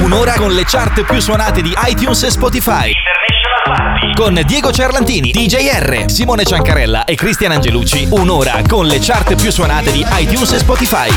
Un'ora 0.00 0.34
con 0.34 0.52
le 0.52 0.62
chart 0.64 1.02
più 1.04 1.20
suonate 1.20 1.60
di 1.60 1.74
iTunes 1.86 2.22
e 2.22 2.30
Spotify. 2.30 2.92
Con 4.14 4.40
Diego 4.46 4.70
Cerlantini, 4.70 5.32
DJR, 5.32 6.04
Simone 6.06 6.44
Ciancarella 6.44 7.04
e 7.04 7.16
Cristian 7.16 7.50
Angelucci. 7.50 8.06
Un'ora 8.10 8.62
con 8.68 8.86
le 8.86 8.98
chart 9.00 9.34
più 9.34 9.50
suonate 9.50 9.90
di 9.90 10.06
iTunes 10.18 10.52
e 10.52 10.58
Spotify. 10.58 11.08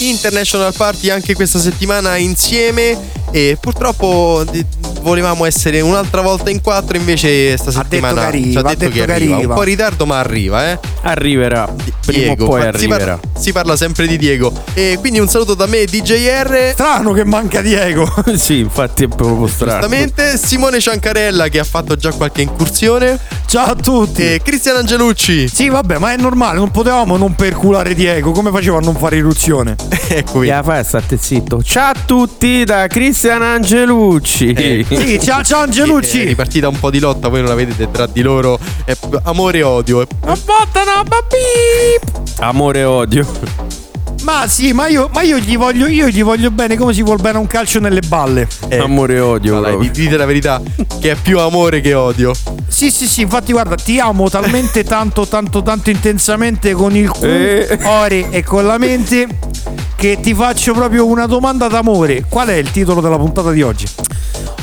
International 0.00 0.74
Party 0.74 1.08
anche 1.10 1.34
questa 1.34 1.58
settimana 1.58 2.16
insieme 2.16 2.98
e 3.30 3.56
purtroppo 3.60 4.44
volevamo 5.00 5.44
essere 5.46 5.80
un'altra 5.80 6.20
volta 6.20 6.50
in 6.50 6.60
quattro 6.60 6.96
invece 6.96 7.56
sta 7.56 7.70
Ha 7.70 7.72
detto 7.72 7.82
settimana 7.82 8.20
che 8.20 8.26
arriva, 8.26 8.50
ci 8.50 8.56
ha 8.56 8.60
ha 8.60 8.74
detto 8.74 8.86
che 8.86 9.04
che 9.06 9.12
arriva. 9.12 9.34
arriva. 9.36 9.48
Un 9.48 9.54
po' 9.54 9.62
in 9.62 9.68
ritardo 9.68 10.06
ma 10.06 10.18
arriva, 10.18 10.70
eh. 10.70 10.78
Arriverà. 11.02 11.72
Prima 12.04 12.34
Diego, 12.34 12.46
poi 12.46 12.70
si 12.76 12.88
parla-. 12.88 13.20
Si 13.38 13.52
parla, 13.52 13.76
sempre 13.76 14.06
di 14.06 14.16
Diego. 14.18 14.52
E 14.74 14.96
quindi 15.00 15.18
un 15.18 15.28
saluto 15.28 15.54
da 15.54 15.66
me, 15.66 15.84
DJR. 15.84 16.70
Strano 16.72 17.12
che 17.12 17.24
manca 17.24 17.60
Diego. 17.60 18.10
sì, 18.36 18.58
infatti 18.58 19.04
è 19.04 19.08
proprio 19.08 19.46
strano. 19.46 19.80
Giustamente 19.80 20.36
Simone 20.38 20.80
Ciancarella 20.80 21.48
che 21.48 21.58
ha 21.58 21.64
fatto 21.64 21.96
già 21.96 22.12
qualche 22.12 22.42
incursione. 22.42 23.18
Ciao 23.46 23.66
a 23.72 23.74
tutti. 23.74 24.22
E 24.22 24.40
Cristian 24.42 24.76
Angelucci. 24.76 25.46
Sì, 25.48 25.68
vabbè, 25.68 25.98
ma 25.98 26.12
è 26.12 26.16
normale, 26.16 26.58
non 26.58 26.70
potevamo 26.70 27.16
non 27.16 27.34
perculare 27.34 27.94
Diego. 27.94 28.32
Come 28.32 28.50
faceva 28.50 28.78
a 28.78 28.80
non 28.80 28.96
fare 28.96 29.16
irruzione? 29.16 29.76
Eccomi. 30.08 30.46
Ya 30.46 30.62
fai, 30.62 30.84
state 30.84 31.16
zitto. 31.16 31.62
Ciao 31.62 31.90
a 31.90 31.94
tutti 32.04 32.64
da 32.64 32.86
Cristian 32.86 33.42
Angelucci. 33.42 34.52
Eh, 34.52 34.86
Sì, 34.88 35.20
ciao, 35.22 35.42
ciao 35.42 35.60
È 35.62 35.64
Angelucci. 35.64 36.24
ripartita 36.24 36.68
un 36.68 36.78
po' 36.78 36.90
di 36.90 36.98
lotta, 36.98 37.28
voi 37.28 37.40
non 37.40 37.48
la 37.48 37.54
vedete 37.54 37.90
tra 37.90 38.06
di 38.06 38.22
loro. 38.22 38.58
È 38.84 38.96
amore 39.24 39.58
e 39.58 39.62
odio. 39.62 40.06
Ma 40.24 40.36
bottano, 40.44 41.02
ma 41.08 41.20
beep. 41.28 41.91
Amore 42.40 42.80
e 42.80 42.84
odio. 42.84 43.26
Ma 44.22 44.46
sì, 44.46 44.72
ma 44.72 44.86
io, 44.86 45.10
ma 45.12 45.22
io 45.22 45.38
gli 45.38 45.56
voglio, 45.56 45.86
io 45.88 46.06
gli 46.08 46.22
voglio 46.22 46.50
bene 46.52 46.76
come 46.76 46.92
si 46.92 47.02
vuol 47.02 47.20
bene 47.20 47.38
a 47.38 47.40
un 47.40 47.48
calcio 47.48 47.80
nelle 47.80 48.00
balle. 48.06 48.46
Eh, 48.68 48.78
Amore 48.78 49.14
e 49.16 49.20
odio. 49.20 49.58
dai, 49.60 49.70
proprio. 49.72 49.90
dite 49.90 50.16
la 50.16 50.26
verità, 50.26 50.62
che 51.00 51.10
è 51.12 51.16
più 51.20 51.40
amore 51.40 51.80
che 51.80 51.94
odio. 51.94 52.32
Sì, 52.68 52.90
sì, 52.92 53.08
sì, 53.08 53.22
infatti 53.22 53.50
guarda, 53.52 53.74
ti 53.74 53.98
amo 53.98 54.28
talmente 54.30 54.84
tanto, 54.84 55.26
tanto, 55.26 55.62
tanto 55.62 55.90
intensamente 55.90 56.72
con 56.72 56.94
il 56.94 57.10
Eh. 57.20 57.78
cuore 57.82 58.30
e 58.30 58.44
con 58.44 58.64
la 58.64 58.78
mente 58.78 59.26
che 59.96 60.18
ti 60.20 60.34
faccio 60.34 60.72
proprio 60.72 61.04
una 61.06 61.26
domanda 61.26 61.66
d'amore. 61.66 62.24
Qual 62.28 62.46
è 62.46 62.54
il 62.54 62.70
titolo 62.70 63.00
della 63.00 63.18
puntata 63.18 63.50
di 63.50 63.62
oggi? 63.62 63.86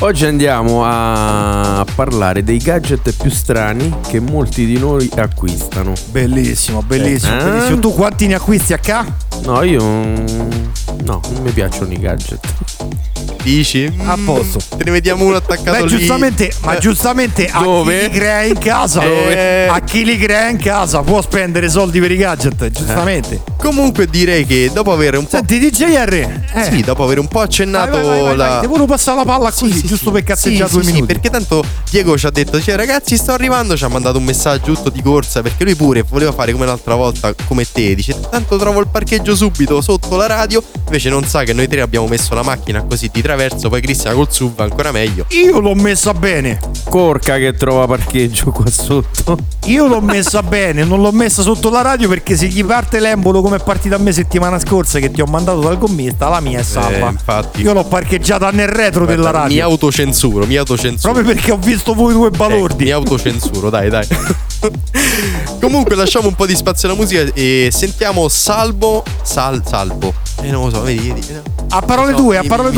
Oggi 0.02 0.24
andiamo 0.24 0.82
a 0.86 1.84
parlare 1.94 2.42
dei 2.42 2.56
gadget 2.56 3.12
più 3.20 3.30
strani 3.30 3.94
che 4.08 4.18
molti 4.20 4.64
di 4.64 4.78
noi 4.78 5.10
acquistano. 5.16 5.92
Bellissimo, 6.10 6.80
bellissimo, 6.82 7.38
Eh. 7.38 7.44
bellissimo. 7.44 7.78
Tu 7.80 7.92
quanti 7.92 8.26
ne 8.26 8.34
acquisti 8.34 8.72
a 8.72 8.78
K? 8.78 9.04
No, 9.44 9.62
io. 9.62 9.82
No, 9.82 11.20
non 11.32 11.42
mi 11.42 11.50
piacciono 11.50 11.92
i 11.92 11.98
gadget. 11.98 13.09
Dici? 13.42 13.90
A 14.04 14.18
posto. 14.22 14.58
Te 14.76 14.84
ne 14.84 14.90
vediamo 14.90 15.24
uno 15.24 15.36
attaccato 15.36 15.82
Beh, 15.82 15.88
giustamente, 15.88 16.52
ma 16.62 16.76
Eh, 16.76 16.78
giustamente 16.78 17.48
a 17.50 17.62
Dove? 17.62 17.98
chi 18.00 18.04
li 18.04 18.10
crea 18.18 18.42
in 18.42 18.58
casa, 18.58 19.00
Dove? 19.00 19.68
a 19.68 19.80
chi 19.80 20.04
li 20.04 20.18
crea 20.18 20.48
in 20.50 20.58
casa 20.58 21.00
può 21.00 21.22
spendere 21.22 21.68
soldi 21.70 22.00
per 22.00 22.10
i 22.10 22.16
gadget, 22.16 22.68
giustamente. 22.70 23.42
Comunque 23.56 24.06
direi 24.06 24.44
che 24.44 24.70
dopo 24.72 24.92
aver 24.92 25.16
un 25.16 25.24
po'. 25.24 25.36
Senti, 25.36 25.58
DJR, 25.58 26.12
eh, 26.14 26.68
Sì, 26.70 26.82
dopo 26.82 27.04
aver 27.04 27.18
un 27.18 27.28
po' 27.28 27.40
accennato 27.40 27.92
vai, 27.96 28.04
vai, 28.06 28.20
vai, 28.22 28.36
la. 28.36 28.48
vai. 28.48 28.60
devo 28.60 28.84
passare 28.86 29.16
la 29.18 29.24
palla 29.24 29.50
Sì, 29.50 29.64
così, 29.68 29.78
sì, 29.80 29.86
giusto 29.86 30.06
sì. 30.06 30.12
per 30.12 30.22
cazzeggiare 30.24 30.68
Sì, 30.68 30.74
due 30.76 30.84
minuti. 30.84 31.06
perché 31.06 31.30
tanto 31.30 31.64
Diego 31.90 32.16
ci 32.18 32.26
ha 32.26 32.30
detto, 32.30 32.60
cioè 32.60 32.76
ragazzi 32.76 33.16
sto 33.16 33.32
arrivando, 33.32 33.76
ci 33.76 33.84
ha 33.84 33.88
mandato 33.88 34.18
un 34.18 34.24
messaggio 34.24 34.72
tutto 34.74 34.90
di 34.90 35.02
corsa, 35.02 35.40
perché 35.42 35.64
lui 35.64 35.74
pure 35.74 36.02
voleva 36.02 36.32
fare 36.32 36.52
come 36.52 36.66
l'altra 36.66 36.94
volta, 36.94 37.34
come 37.46 37.64
te, 37.70 37.94
dice 37.94 38.14
tanto 38.30 38.56
trovo 38.58 38.80
il 38.80 38.88
parcheggio 38.88 39.34
subito 39.34 39.80
sotto 39.80 40.16
la 40.16 40.26
radio, 40.26 40.62
invece 40.86 41.08
non 41.10 41.24
sa 41.24 41.42
che 41.44 41.52
noi 41.54 41.68
tre 41.68 41.80
abbiamo 41.80 42.06
messo 42.06 42.34
la 42.34 42.42
macchina 42.42 42.82
così 42.84 43.08
di 43.12 43.20
traverso, 43.30 43.68
poi 43.68 43.80
Cristian 43.80 44.14
col 44.14 44.26
SUV 44.28 44.60
ancora 44.60 44.90
meglio. 44.90 45.24
Io 45.28 45.60
l'ho 45.60 45.74
messa 45.74 46.12
bene. 46.12 46.58
Corca 46.88 47.36
che 47.36 47.54
trova 47.54 47.86
parcheggio 47.86 48.50
qua 48.50 48.68
sotto. 48.68 49.36
Io 49.66 49.86
l'ho 49.86 50.00
messa 50.00 50.42
bene, 50.42 50.82
non 50.84 51.00
l'ho 51.00 51.12
messa 51.12 51.42
sotto 51.42 51.70
la 51.70 51.80
radio 51.82 52.08
perché 52.08 52.36
se 52.36 52.46
gli 52.48 52.64
parte 52.64 52.98
l'embolo 52.98 53.40
come 53.40 53.56
è 53.58 53.62
partita 53.62 53.94
a 53.94 53.98
me 53.98 54.10
settimana 54.12 54.58
scorsa 54.58 54.98
che 54.98 55.10
ti 55.12 55.20
ho 55.20 55.26
mandato 55.26 55.60
dal 55.60 55.78
gommista, 55.78 56.28
la 56.28 56.40
mia 56.40 56.58
è 56.58 56.62
salva. 56.64 57.06
Eh, 57.06 57.10
infatti. 57.12 57.62
Io 57.62 57.72
l'ho 57.72 57.84
parcheggiata 57.84 58.50
nel 58.50 58.66
retro 58.68 59.04
della 59.06 59.30
Guarda, 59.30 59.38
Mi 59.46 59.58
radio. 59.58 59.64
autocensuro, 59.64 60.44
mi 60.46 60.56
autocensuro. 60.56 61.12
Proprio 61.12 61.34
perché 61.34 61.52
ho 61.52 61.58
visto 61.58 61.94
voi 61.94 62.12
due 62.12 62.30
balordi. 62.30 62.82
Eh, 62.82 62.86
mi 62.86 62.90
autocensuro, 62.92 63.70
dai, 63.70 63.88
dai. 63.90 64.06
Comunque 65.60 65.94
lasciamo 65.94 66.26
un 66.28 66.34
po' 66.34 66.46
di 66.46 66.56
spazio 66.56 66.88
alla 66.88 66.96
musica 66.98 67.22
e 67.34 67.68
sentiamo 67.70 68.28
Salvo. 68.28 69.04
Sal, 69.22 69.62
salvo. 69.66 70.12
Eh, 70.42 70.50
non 70.50 70.64
lo 70.64 70.70
so, 70.70 70.82
vedi, 70.82 71.08
vedi. 71.08 71.26
eh. 71.30 71.40
A 71.72 71.82
parole 71.82 72.12
so, 72.12 72.16
due, 72.22 72.36
a 72.38 72.42
mi- 72.42 72.48
parole 72.48 72.70
mi 72.70 72.74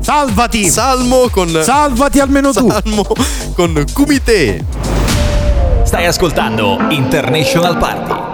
Salvati. 0.00 0.68
Salmo 0.68 1.28
con. 1.30 1.48
Salvati 1.62 2.20
almeno 2.20 2.52
tu. 2.52 2.70
Salmo 2.70 3.06
con 3.54 3.84
Kumite. 3.92 4.64
Stai 5.84 6.06
ascoltando 6.06 6.78
International 6.90 7.76
Party. 7.78 8.30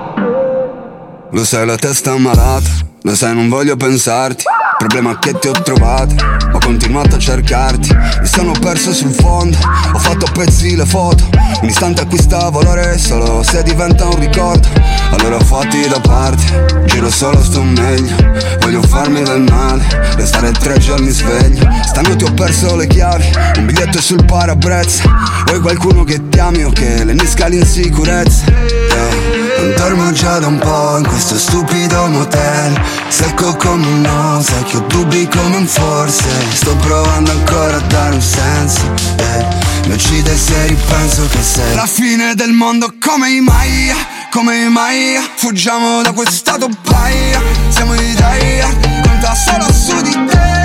Lo 1.30 1.44
sai 1.44 1.66
la 1.66 1.76
testa 1.76 2.14
è 2.14 2.18
malata, 2.18 2.70
lo 3.02 3.14
sai 3.14 3.34
non 3.34 3.48
voglio 3.48 3.76
pensarti 3.76 4.44
Problema 4.78 5.18
che 5.18 5.36
ti 5.36 5.48
ho 5.48 5.52
trovato, 5.52 6.14
ho 6.52 6.58
continuato 6.60 7.16
a 7.16 7.18
cercarti 7.18 7.92
Mi 8.20 8.26
sono 8.26 8.52
perso 8.52 8.92
sul 8.92 9.10
fondo, 9.10 9.58
ho 9.92 9.98
fatto 9.98 10.26
a 10.26 10.30
pezzi 10.30 10.76
le 10.76 10.86
foto 10.86 11.24
Un 11.62 11.68
istante 11.68 12.02
acquista 12.02 12.48
valore 12.48 12.96
solo 12.96 13.42
se 13.42 13.64
diventa 13.64 14.06
un 14.06 14.18
ricordo. 14.20 14.68
Allora 15.10 15.40
fatti 15.40 15.88
da 15.88 15.98
parte, 15.98 16.84
giro 16.86 17.10
solo 17.10 17.42
sto 17.42 17.62
meglio. 17.62 18.14
Voglio 18.60 18.82
farmi 18.82 19.22
del 19.22 19.40
male, 19.40 19.84
restare 20.16 20.52
tre 20.52 20.78
giorni 20.78 21.10
sveglio. 21.10 21.68
Stanotte 21.84 22.24
ho 22.24 22.32
perso 22.32 22.76
le 22.76 22.86
chiavi, 22.86 23.24
un 23.56 23.66
biglietto 23.66 24.00
sul 24.00 24.24
parabrezza. 24.24 25.02
Vuoi 25.46 25.60
qualcuno 25.60 26.04
che 26.04 26.28
ti 26.28 26.38
ami 26.38 26.62
o 26.62 26.70
che 26.70 27.02
le 27.04 27.14
nisca 27.14 27.48
l'insicurezza? 27.48 28.44
Yeah. 28.46 29.47
Non 29.58 29.74
dormo 29.76 30.12
già 30.12 30.38
da 30.38 30.46
un 30.46 30.58
po' 30.58 30.98
in 30.98 31.06
questo 31.06 31.36
stupido 31.36 32.06
motel. 32.06 32.80
Secco 33.08 33.56
come 33.56 33.86
un 33.86 34.00
no, 34.02 34.40
sai 34.40 34.62
che 34.62 34.76
ho 34.76 34.84
dubbi 34.86 35.26
come 35.26 35.56
un 35.56 35.66
forse. 35.66 36.28
Sto 36.52 36.76
provando 36.76 37.32
ancora 37.32 37.76
a 37.76 37.80
dare 37.80 38.14
un 38.14 38.22
senso 38.22 38.80
eh. 39.16 39.46
Mi 39.86 39.94
uccide 39.94 40.36
se 40.36 40.66
ripenso 40.66 41.26
che 41.28 41.42
sei 41.42 41.74
La 41.74 41.86
fine 41.86 42.34
del 42.34 42.52
mondo 42.52 42.94
come 43.00 43.30
i 43.30 43.40
Maya, 43.40 43.96
come 44.30 44.58
i 44.58 44.68
Maya. 44.68 45.22
Fuggiamo 45.34 46.02
da 46.02 46.12
quest'stato 46.12 46.68
paia 46.82 47.42
Siamo 47.68 47.94
i 47.94 48.14
Daya, 48.14 48.68
conta 49.02 49.34
solo 49.34 49.72
su 49.72 50.00
di 50.02 50.12
te, 50.26 50.57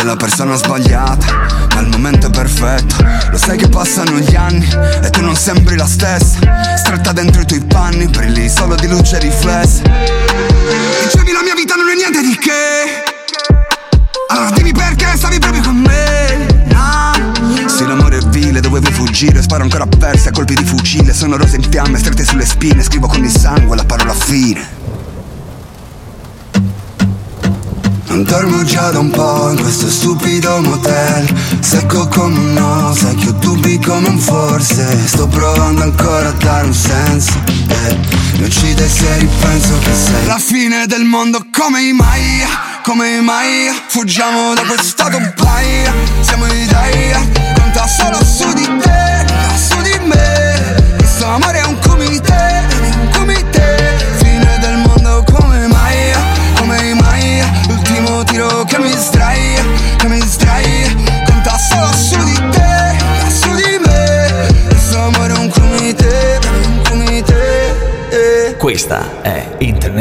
Sei 0.00 0.08
la 0.08 0.16
persona 0.16 0.56
sbagliata, 0.56 1.26
ma 1.74 1.80
il 1.80 1.88
momento 1.88 2.28
è 2.28 2.30
perfetto. 2.30 2.94
Lo 3.30 3.36
sai 3.36 3.58
che 3.58 3.68
passano 3.68 4.18
gli 4.18 4.34
anni 4.34 4.66
e 5.02 5.10
tu 5.10 5.20
non 5.20 5.36
sembri 5.36 5.76
la 5.76 5.86
stessa. 5.86 6.38
Stretta 6.74 7.12
dentro 7.12 7.42
i 7.42 7.44
tuoi 7.44 7.62
panni, 7.66 8.06
brilli 8.06 8.48
solo 8.48 8.76
di 8.76 8.88
luce 8.88 9.18
riflessa. 9.18 9.82
Dicevi 9.82 11.32
la 11.32 11.42
mia 11.42 11.54
vita 11.54 11.74
non 11.74 11.90
è 11.90 11.94
niente 11.94 12.22
di 12.22 12.34
che. 12.34 13.02
Allora 14.30 14.50
dimmi 14.52 14.72
perché 14.72 15.06
stavi 15.18 15.38
proprio 15.38 15.60
con 15.64 15.76
me. 15.76 16.46
Ah. 16.72 17.12
Se 17.66 17.84
l'amore 17.84 18.20
è 18.20 18.26
vile 18.28 18.60
dovevo 18.60 18.90
fuggire 18.90 19.42
Sparo 19.42 19.64
ancora 19.64 19.84
perse 19.84 20.30
a 20.30 20.32
colpi 20.32 20.54
di 20.54 20.64
fucile. 20.64 21.12
Sono 21.12 21.36
rose 21.36 21.56
in 21.56 21.66
fiamme 21.68 21.98
strette 21.98 22.24
sulle 22.24 22.46
spine 22.46 22.82
Scrivo 22.82 23.06
con 23.06 23.22
il 23.22 23.30
sangue 23.30 23.76
la 23.76 23.84
parola 23.84 24.14
fine 24.14 24.89
Non 28.10 28.24
dormo 28.24 28.64
già 28.64 28.90
da 28.90 28.98
un 28.98 29.10
po' 29.10 29.50
in 29.50 29.60
questo 29.60 29.88
stupido 29.88 30.60
motel. 30.62 31.32
Secco 31.60 32.08
come 32.08 32.38
un 32.38 32.52
no, 32.54 32.92
sai 32.92 33.14
ho 33.28 33.32
dubbi 33.32 33.78
come 33.78 34.08
un 34.08 34.18
forse. 34.18 35.06
Sto 35.06 35.28
provando 35.28 35.82
ancora 35.84 36.28
a 36.28 36.32
dare 36.32 36.66
un 36.66 36.74
senso. 36.74 37.32
Eh. 37.46 37.96
Mi 38.38 38.46
uccide 38.46 38.88
se 38.88 39.16
ripenso 39.18 39.78
che 39.78 39.94
sei 39.94 40.26
La 40.26 40.38
fine 40.38 40.86
del 40.86 41.04
mondo. 41.04 41.46
Come 41.56 41.82
i 41.82 41.92
Maya, 41.92 42.48
come 42.82 43.16
i 43.16 43.20
Maya. 43.22 43.74
Fuggiamo 43.86 44.54
da 44.54 44.62
quest'stato 44.62 45.18
paia 45.36 45.92
Siamo 46.20 46.46
i 46.46 46.66
Daya, 46.66 47.20
conta 47.54 47.86
solo 47.86 48.24
su 48.24 48.52
di 48.52 48.66
te, 48.78 49.09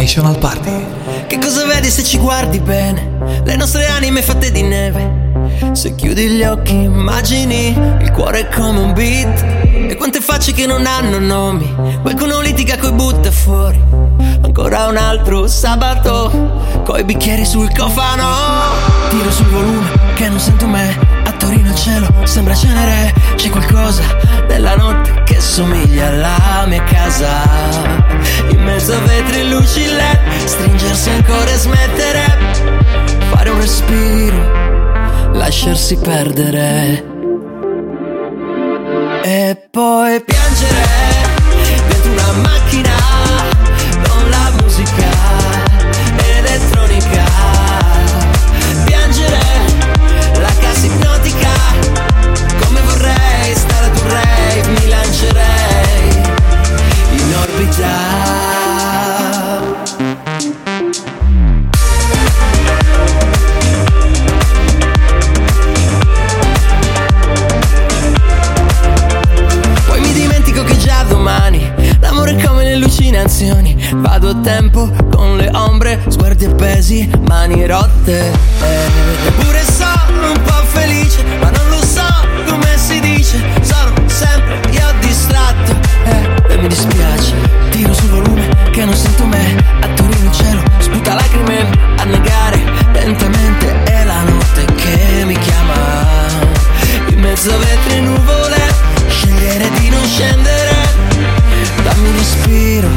National 0.09 0.39
Party. 0.39 0.87
Che 1.27 1.37
cosa 1.37 1.67
vedi 1.67 1.87
se 1.91 2.03
ci 2.03 2.17
guardi 2.17 2.59
bene? 2.59 3.43
Le 3.43 3.55
nostre 3.55 3.85
anime 3.85 4.23
fatte 4.23 4.51
di 4.51 4.63
neve. 4.63 5.27
Se 5.73 5.93
chiudi 5.93 6.29
gli 6.29 6.43
occhi 6.43 6.73
immagini 6.73 7.77
il 8.01 8.09
cuore 8.11 8.49
come 8.49 8.79
un 8.79 8.93
beat. 8.93 9.45
E 9.87 9.95
quante 9.97 10.19
facce 10.19 10.51
che 10.51 10.65
non 10.65 10.87
hanno 10.87 11.19
nomi. 11.19 11.71
Qualcuno 12.01 12.41
litiga 12.41 12.75
coi 12.79 12.93
butta 12.93 13.29
fuori. 13.29 13.79
Ancora 14.41 14.87
un 14.87 14.97
altro 14.97 15.45
sabato. 15.45 16.81
Coi 16.83 17.03
bicchieri 17.03 17.45
sul 17.45 17.71
cofano. 17.71 18.25
Tiro 19.09 19.29
sul 19.29 19.45
volume 19.45 19.91
che 20.15 20.27
non 20.27 20.39
sento 20.39 20.65
me 20.65 21.18
Torino 21.39 21.69
il 21.69 21.75
cielo 21.75 22.07
sembra 22.25 22.53
cenere. 22.53 23.13
C'è 23.35 23.49
qualcosa 23.49 24.03
nella 24.47 24.75
notte 24.75 25.23
che 25.23 25.39
somiglia 25.39 26.07
alla 26.07 26.65
mia 26.67 26.83
casa. 26.83 27.41
In 28.49 28.61
mezzo 28.61 28.93
a 28.93 28.99
vetri 28.99 29.39
e 29.39 29.43
luci 29.45 29.85
LED 29.85 30.45
Stringersi 30.45 31.09
ancora 31.09 31.49
e 31.49 31.57
smettere. 31.57 32.23
Fare 33.31 33.49
un 33.49 33.59
respiro 33.59 34.69
Lasciarsi 35.33 35.97
perdere. 35.97 37.03
E 39.23 39.67
poi 39.71 40.21
piangere 40.23 40.68
sapevi 57.59 57.69
già. 57.71 58.57
Vado 73.91 74.29
a 74.29 74.35
tempo 74.35 74.89
con 75.11 75.37
le 75.37 75.49
ombre, 75.53 75.99
sguardi 76.09 76.45
appesi, 76.45 77.09
mani 77.27 77.65
rotte. 77.65 78.31
Eppure 79.25 79.63
sono 79.63 80.31
un 80.33 80.41
po' 80.43 80.63
felice, 80.67 81.23
ma 81.39 81.49
non 81.49 81.69
lo 81.69 81.83
so 81.85 82.05
come 82.45 82.77
si 82.77 82.99
dice. 82.99 83.41
Sono 83.61 83.93
sempre 84.05 84.59
io 84.71 84.93
di 84.99 85.08
mi 86.59 86.67
dispiace. 86.67 87.35
Tiro 87.69 87.93
sul 87.93 88.09
volume 88.09 88.47
che 88.71 88.85
non 88.85 88.95
sento 88.95 89.25
me. 89.25 89.55
A 89.81 89.87
Torino 89.93 90.25
il 90.25 90.31
cielo 90.31 90.61
sputa 90.79 91.13
lacrime 91.13 91.69
A 91.97 92.03
negare. 92.03 92.63
Lentamente 92.93 93.83
è 93.83 94.03
la 94.03 94.23
notte 94.23 94.65
che 94.75 95.23
mi 95.25 95.37
chiama. 95.37 96.27
In 97.07 97.19
mezzo 97.19 97.53
a 97.53 97.57
vetri 97.57 97.97
e 97.97 97.99
nuvole 98.01 98.57
Scegliere 99.07 99.69
di 99.79 99.89
non 99.89 100.05
scendere. 100.05 100.75
Dammi 101.83 102.07
un 102.07 102.17
respiro 102.17 102.89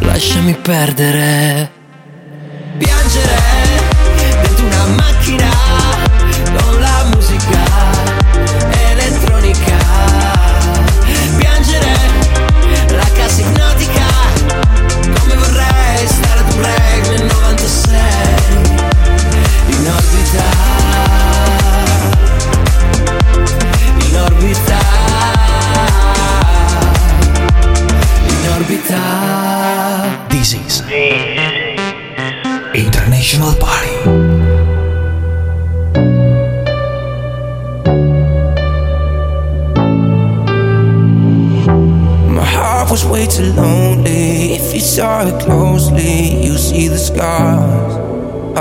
Lasciami 0.00 0.54
perdere. 0.54 1.79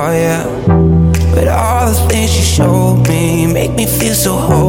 oh 0.02 0.12
yeah. 0.12 0.44
But 1.34 1.48
all 1.48 1.92
the 1.92 2.08
things 2.10 2.36
you 2.38 2.44
showed 2.44 3.08
me 3.08 3.52
make 3.52 3.72
me 3.72 3.86
feel 3.86 4.14
so 4.14 4.36
whole. 4.36 4.69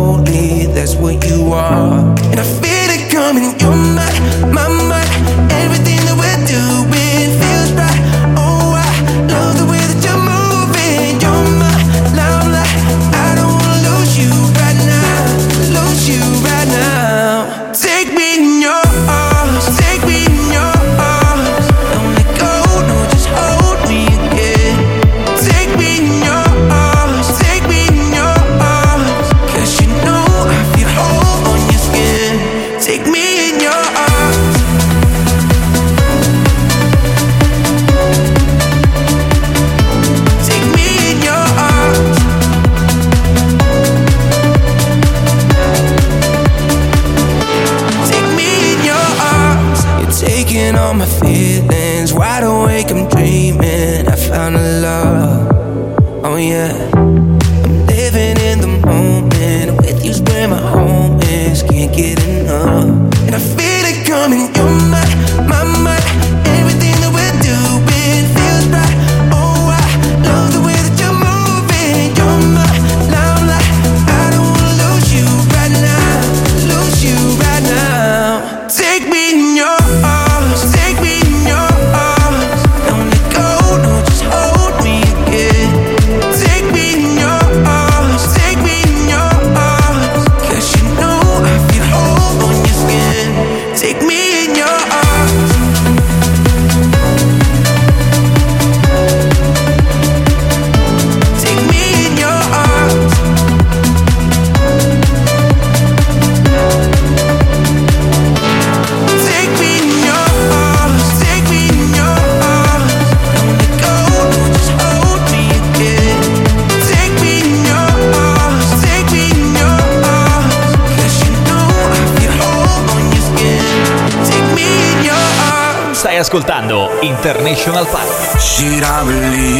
National 127.51 127.85
Park. 127.87 128.41
Should 128.41 128.85
I 128.85 129.05
believe? 129.05 129.60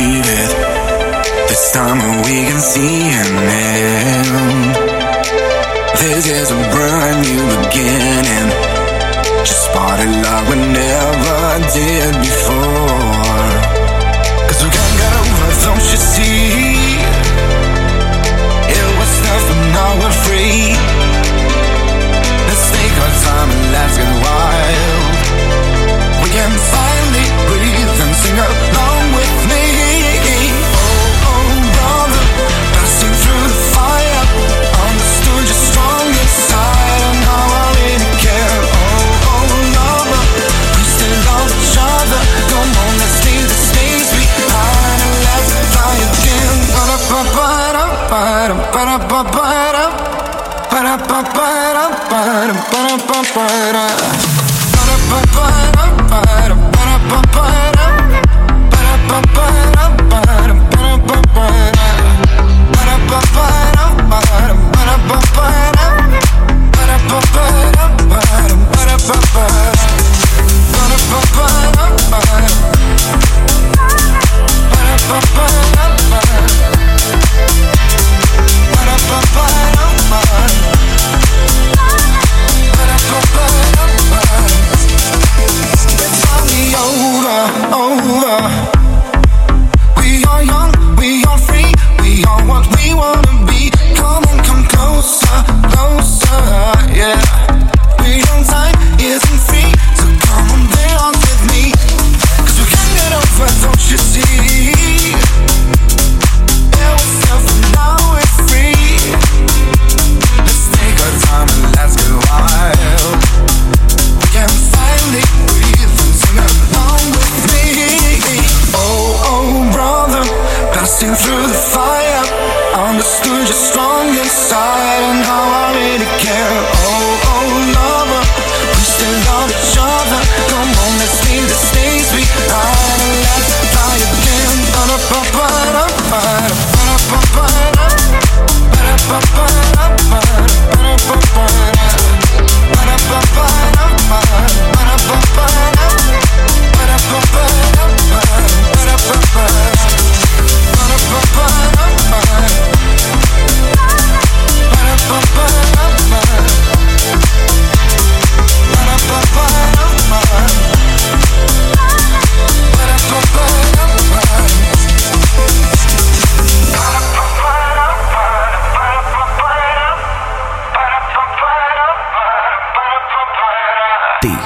I. 53.73 54.10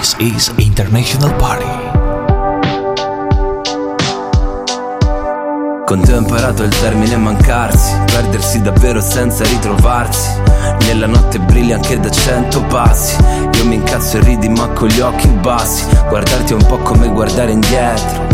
This 0.04 0.16
is 0.18 0.52
International 0.58 1.34
Party. 1.37 1.64
Con 5.87 6.02
te 6.02 6.12
ho 6.12 6.18
imparato 6.18 6.62
il 6.62 6.78
termine 6.78 7.16
mancarsi, 7.16 7.96
perdersi 8.12 8.61
davvero 8.61 9.00
senza 9.00 9.44
ritrovarsi. 9.44 10.28
Nella 10.80 11.06
notte 11.06 11.38
brilli 11.38 11.73
anche 11.73 11.99
da 11.99 12.11
cento 12.11 12.62
passi. 12.64 13.16
Io 13.56 13.64
mi 13.64 13.76
incazzo 13.76 14.18
e 14.18 14.25
ridi 14.25 14.50
ma 14.50 14.68
con 14.68 14.88
gli 14.88 15.00
occhi 15.00 15.26
bassi. 15.28 15.87
Guardarti 16.06 16.52
è 16.52 16.56
un 16.56 16.66
po' 16.66 16.80
come 16.80 17.08
guardare 17.08 17.52
indietro. 17.52 18.33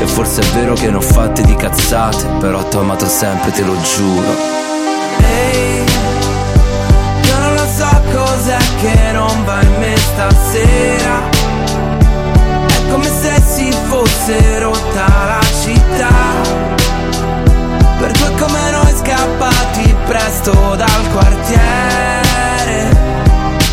e 0.00 0.06
forse 0.06 0.40
è 0.40 0.44
vero 0.54 0.74
che 0.74 0.90
ne 0.90 0.96
ho 0.96 1.00
fatte 1.00 1.42
di 1.42 1.54
cazzate, 1.54 2.26
però 2.38 2.62
t'ho 2.68 2.80
amato 2.80 3.06
sempre, 3.06 3.50
te 3.50 3.62
lo 3.62 3.76
giuro. 3.80 4.34
Ehi, 5.20 5.84
io 7.22 7.38
non 7.38 7.54
lo 7.54 7.66
so 7.66 8.02
cos'è 8.12 8.58
che 8.80 9.12
non 9.12 9.44
va 9.44 9.62
in 9.62 9.74
me 9.78 9.96
stasera. 9.96 11.28
È 12.66 12.90
come 12.90 13.06
se 13.06 13.42
si 13.42 13.72
fosse 13.88 14.58
rotta 14.58 15.06
la 15.06 15.40
città. 15.62 16.14
Per 17.98 18.10
due 18.12 18.34
come 18.38 18.70
noi 18.70 18.94
scappati 18.94 19.94
presto 20.06 20.52
dal 20.76 21.10
quartiere. 21.12 21.64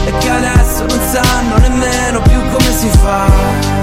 E 0.05 0.17
che 0.19 0.29
adesso 0.29 0.85
non 0.85 0.99
sanno 1.11 1.57
nemmeno 1.57 2.21
più 2.21 2.39
come 2.51 2.71
si 2.71 2.89
fa 3.01 3.82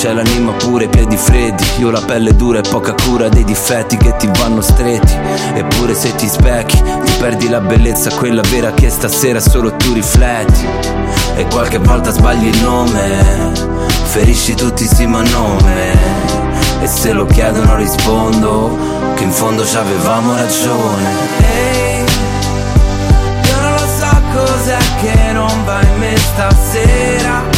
C'hai 0.00 0.14
l'anima 0.14 0.52
pure, 0.52 0.84
i 0.84 0.88
piedi 0.88 1.16
freddi. 1.16 1.64
Io 1.78 1.90
la 1.90 2.00
pelle 2.00 2.36
dura 2.36 2.60
e 2.60 2.62
poca 2.62 2.94
cura 2.94 3.28
dei 3.28 3.42
difetti 3.42 3.96
che 3.96 4.14
ti 4.16 4.30
vanno 4.38 4.60
stretti. 4.60 5.12
Eppure 5.54 5.92
se 5.92 6.14
ti 6.14 6.28
specchi 6.28 6.80
Ti 6.80 7.12
perdi 7.18 7.48
la 7.48 7.58
bellezza, 7.58 8.14
quella 8.14 8.42
vera 8.48 8.70
che 8.70 8.90
stasera 8.90 9.40
solo 9.40 9.74
tu 9.74 9.92
rifletti. 9.92 10.64
E 11.34 11.46
qualche 11.46 11.78
volta 11.78 12.12
sbagli 12.12 12.46
il 12.46 12.62
nome 12.62 13.52
Ferisci 14.04 14.54
tutti 14.54 14.86
sì 14.86 15.04
ma 15.06 15.20
nome. 15.22 15.92
E 16.80 16.86
se 16.86 17.12
lo 17.12 17.26
chiedono 17.26 17.74
rispondo 17.74 18.78
Che 19.16 19.24
in 19.24 19.32
fondo 19.32 19.66
ci 19.66 19.76
avevamo 19.76 20.32
ragione. 20.32 21.10
Ehi, 21.40 22.04
io 23.48 23.60
non 23.60 23.72
lo 23.72 23.86
so 23.98 24.20
cos'è 24.32 24.78
che 25.00 25.32
non 25.32 25.64
va 25.64 25.80
in 25.82 25.98
me 25.98 26.16
stasera 26.16 27.57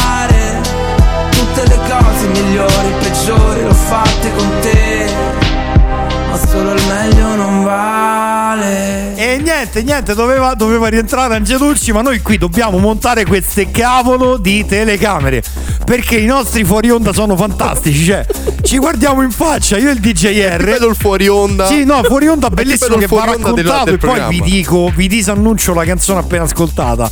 tutte 1.41 1.67
le 1.67 1.79
cose 1.89 2.27
migliori, 2.27 2.93
peggiori 2.99 3.63
l'ho 3.63 3.73
fatte 3.73 4.31
con 4.35 4.49
te 4.61 5.09
Ma 6.29 6.37
solo 6.37 6.73
il 6.73 6.83
meglio 6.87 7.35
non 7.35 7.63
vale 7.63 9.15
E 9.15 9.37
niente, 9.37 9.81
niente, 9.81 10.13
doveva, 10.13 10.53
doveva 10.53 10.87
rientrare 10.87 11.35
Angelucci, 11.35 11.91
ma 11.91 12.01
noi 12.01 12.21
qui 12.21 12.37
dobbiamo 12.37 12.77
montare 12.77 13.25
queste 13.25 13.71
cavolo 13.71 14.37
di 14.37 14.65
telecamere. 14.65 15.43
Perché 15.85 16.17
i 16.17 16.25
nostri 16.25 16.63
fuori 16.63 16.89
onda 16.89 17.11
sono 17.13 17.35
fantastici. 17.35 18.05
Cioè, 18.05 18.25
ci 18.61 18.77
guardiamo 18.77 19.21
in 19.21 19.31
faccia, 19.31 19.77
io 19.77 19.89
e 19.89 19.93
il 19.93 19.99
DJR. 19.99 20.63
Vedo 20.63 20.87
il 20.87 20.95
fuori 20.95 21.27
onda. 21.27 21.65
Sì, 21.67 21.83
no, 21.83 22.03
fuori 22.03 22.27
onda 22.27 22.49
bellissimo 22.49 22.97
che 22.97 23.07
va 23.07 23.15
onda 23.15 23.51
del- 23.51 23.65
raccontato 23.65 23.85
del 23.85 23.93
e 23.95 23.97
poi 23.97 24.21
vi 24.29 24.41
dico, 24.41 24.91
vi 24.95 25.07
disannuncio 25.07 25.73
la 25.73 25.83
canzone 25.83 26.19
appena 26.19 26.43
ascoltata. 26.43 27.09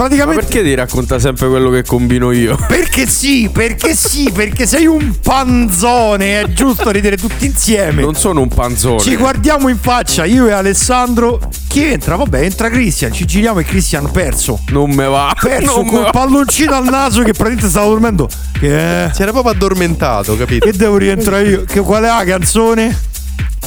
Ma 0.00 0.06
Praticamente 0.06 0.46
perché 0.46 0.62
ti 0.62 0.74
racconta 0.74 1.18
sempre 1.18 1.46
quello 1.48 1.68
che 1.68 1.84
combino 1.84 2.32
io? 2.32 2.56
perché 2.66 3.06
sì, 3.06 3.50
perché 3.52 3.94
sì, 3.94 4.30
perché 4.32 4.66
sei 4.66 4.86
un 4.86 5.16
panzone, 5.20 6.40
è 6.40 6.46
giusto 6.46 6.88
ridere 6.88 7.18
tutti 7.18 7.44
insieme. 7.44 8.00
Non 8.00 8.14
sono 8.14 8.40
un 8.40 8.48
panzone. 8.48 9.00
Ci 9.00 9.14
guardiamo 9.16 9.68
in 9.68 9.76
faccia, 9.78 10.24
io 10.24 10.46
e 10.46 10.52
Alessandro. 10.52 11.38
Chi 11.68 11.84
entra? 11.84 12.16
Vabbè, 12.16 12.40
entra 12.40 12.70
Christian. 12.70 13.12
Ci 13.12 13.26
giriamo 13.26 13.58
e 13.58 13.64
Christian 13.64 14.06
ha 14.06 14.08
perso. 14.08 14.60
Non 14.68 14.90
me 14.90 15.04
va. 15.04 15.36
Perso 15.38 15.76
Non 15.76 15.86
col 15.86 16.04
va. 16.04 16.10
palloncino 16.10 16.72
al 16.72 16.84
naso 16.84 17.18
che 17.18 17.32
praticamente 17.32 17.68
stava 17.68 17.88
dormendo. 17.88 18.26
Che 18.58 18.78
è? 18.78 19.10
Si 19.12 19.20
era 19.20 19.32
proprio 19.32 19.52
addormentato, 19.52 20.34
capito? 20.34 20.64
Che 20.64 20.72
devo 20.72 20.96
rientrare 20.96 21.46
io? 21.46 21.64
Che, 21.64 21.80
qual 21.80 22.04
è 22.04 22.06
la 22.06 22.24
canzone? 22.24 22.98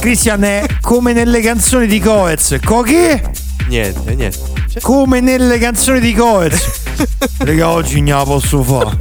Christian 0.00 0.42
è 0.42 0.66
come 0.80 1.12
nelle 1.12 1.40
canzoni 1.40 1.86
di 1.86 2.00
Coez. 2.00 2.58
Co 2.64 2.80
che? 2.80 3.22
Niente, 3.68 4.14
niente. 4.14 4.38
Cioè, 4.70 4.82
Come 4.82 5.20
nelle 5.20 5.58
canzoni 5.58 6.00
di 6.00 6.12
Coez. 6.14 6.82
Raga, 7.38 7.70
oggi 7.70 8.00
non 8.00 8.18
la 8.18 8.24
posso 8.24 8.62
fare. 8.62 8.96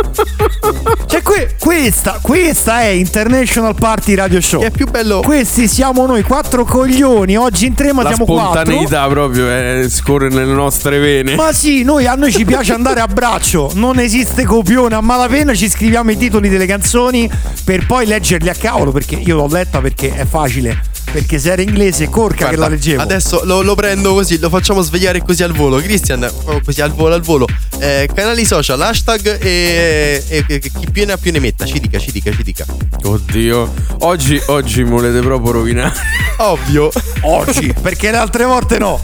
Cioè, 1.05 1.21
que- 1.21 1.55
questa, 1.59 2.19
questa 2.21 2.81
è 2.81 2.87
International 2.87 3.75
Party 3.75 4.15
Radio 4.15 4.41
Show. 4.41 4.61
che 4.61 4.67
è 4.67 4.71
più 4.71 4.87
bello. 4.89 5.21
Questi 5.21 5.67
siamo 5.67 6.05
noi, 6.05 6.23
quattro 6.23 6.63
coglioni. 6.65 7.35
Oggi 7.37 7.65
in 7.67 7.73
tre, 7.75 7.93
ma 7.93 8.03
La 8.03 8.09
siamo 8.09 8.25
quattro. 8.25 8.61
spontaneità 8.61 9.07
proprio 9.07 9.49
eh, 9.49 9.87
scorre 9.89 10.29
nelle 10.29 10.53
nostre 10.53 10.97
vene. 10.99 11.35
Ma 11.35 11.51
sì, 11.53 11.83
noi, 11.83 12.07
a 12.07 12.15
noi 12.15 12.31
ci 12.31 12.45
piace 12.45 12.73
andare 12.73 12.99
a 13.01 13.07
braccio. 13.07 13.71
Non 13.75 13.99
esiste 13.99 14.43
copione 14.45 14.95
a 14.95 15.01
malapena. 15.01 15.53
Ci 15.53 15.69
scriviamo 15.69 16.11
i 16.11 16.17
titoli 16.17 16.49
delle 16.49 16.65
canzoni 16.65 17.29
per 17.63 17.85
poi 17.85 18.05
leggerli 18.05 18.49
a 18.49 18.55
cavolo. 18.55 18.91
Perché 18.91 19.15
io 19.15 19.35
l'ho 19.35 19.47
letta 19.47 19.81
perché 19.81 20.13
è 20.15 20.25
facile. 20.25 20.91
Perché 21.11 21.37
se 21.37 21.51
era 21.51 21.61
inglese, 21.61 22.09
corca 22.09 22.45
che 22.49 22.51
la 22.55 22.67
Guarda, 22.67 22.75
leggevo. 22.75 23.01
Adesso 23.01 23.41
lo, 23.45 23.61
lo 23.61 23.75
prendo 23.75 24.13
così, 24.13 24.39
lo 24.39 24.49
facciamo 24.49 24.81
svegliare 24.81 25.21
così 25.21 25.43
al 25.43 25.51
volo. 25.53 25.77
Christian, 25.77 26.19
proprio 26.19 26.61
così 26.63 26.81
al 26.81 26.91
volo, 26.91 27.13
al 27.13 27.21
volo. 27.21 27.47
Eh, 27.79 28.09
canali 28.13 28.45
social, 28.45 28.81
hashtag 28.81 29.39
e, 29.41 30.23
e- 30.27 30.45
e 30.47 30.59
chi 30.59 30.87
più 30.91 31.05
ne 31.05 31.11
ha 31.13 31.17
più 31.17 31.31
ne 31.31 31.39
metta. 31.39 31.65
Ci 31.65 31.79
dica, 31.79 31.99
ci 31.99 32.11
dica, 32.11 32.31
ci 32.31 32.41
dica. 32.43 32.65
Oddio. 33.03 33.71
Oggi, 33.99 34.41
oggi 34.47 34.83
mi 34.83 34.89
volete 34.89 35.19
proprio 35.19 35.51
rovinare. 35.51 35.93
Ovvio, 36.37 36.91
Oggi, 37.21 37.73
perché 37.79 38.09
le 38.09 38.17
altre 38.17 38.45
volte 38.45 38.79
no. 38.79 38.99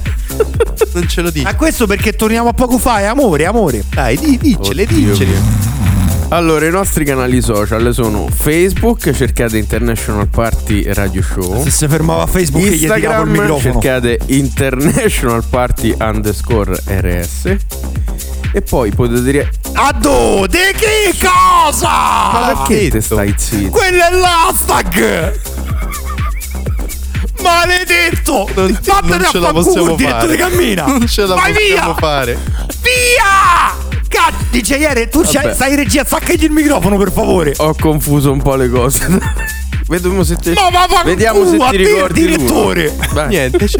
non 0.93 1.07
ce 1.07 1.21
lo 1.21 1.29
dici. 1.29 1.43
Ma 1.43 1.55
questo 1.55 1.85
perché 1.85 2.13
torniamo 2.15 2.49
a 2.49 2.53
poco 2.53 2.77
fa, 2.79 2.99
è 3.01 3.03
amore, 3.03 3.45
amore. 3.45 3.83
Dai, 3.88 4.17
di, 4.17 4.38
dicele, 4.38 4.83
Oddio 4.83 5.12
dicele. 5.12 5.31
mio. 5.31 5.78
Allora, 6.31 6.67
i 6.67 6.69
nostri 6.69 7.03
canali 7.05 7.41
social 7.41 7.91
sono 7.91 8.27
Facebook, 8.29 9.11
cercate 9.13 9.57
International 9.57 10.27
Party 10.27 10.83
Radio 10.93 11.23
Show. 11.23 11.63
Se 11.63 11.71
si 11.71 11.87
fermava 11.87 12.27
Facebook 12.27 12.63
e 12.65 12.69
gli 12.69 12.73
il 12.73 12.81
Instagram, 12.83 13.29
microfono. 13.29 13.59
cercate 13.59 14.19
International 14.27 15.43
Party 15.49 15.95
underscore 15.99 16.79
RS. 16.85 17.55
E 18.51 18.61
poi 18.61 18.91
potete 18.91 19.23
dire. 19.23 19.51
A 19.73 19.91
dove? 19.91 20.47
Di 20.49 20.57
che 20.77 21.15
cosa? 21.19 21.87
Ma 21.89 22.53
perché 22.67 22.89
te 22.89 23.01
stai 23.01 23.33
zitto? 23.35 23.71
Quello 23.71 24.03
è 24.03 24.11
l'hashtag! 24.11 25.39
Maledetto! 27.41 28.47
Non, 28.53 28.79
Vattene 28.83 29.15
non 29.17 29.25
a 29.25 29.29
ce 29.29 29.39
la 29.39 29.51
possiamo 29.51 29.97
fare. 29.97 30.35
cammina! 30.35 30.85
Non 30.85 31.07
ce 31.07 31.25
la 31.25 31.33
Vai 31.35 31.53
possiamo 31.53 31.93
via! 31.93 31.95
fare. 31.95 32.37
Via! 32.83 33.88
Cazzo, 34.19 34.43
DJR, 34.51 35.08
tu 35.08 35.21
c'hai- 35.21 35.43
Vabbè. 35.43 35.53
stai 35.53 35.69
in 35.71 35.75
regia, 35.77 36.03
staccagli 36.03 36.43
il 36.43 36.51
microfono 36.51 36.97
per 36.97 37.12
favore! 37.12 37.53
Ho 37.58 37.73
confuso 37.79 38.32
un 38.34 38.41
po' 38.41 38.55
le 38.55 38.69
cose. 38.69 39.08
Vediamo 39.88 40.23
se 40.23 40.36
ti. 40.36 40.51
Ma 40.51 40.69
va 40.69 40.86
va 40.89 41.01
Vediamo 41.03 41.45
se 41.49 41.58
ti 41.58 41.65
te, 41.71 41.77
ricordi. 41.77 42.21
direttore! 42.27 42.95
Niente, 43.29 43.67
ce, 43.67 43.79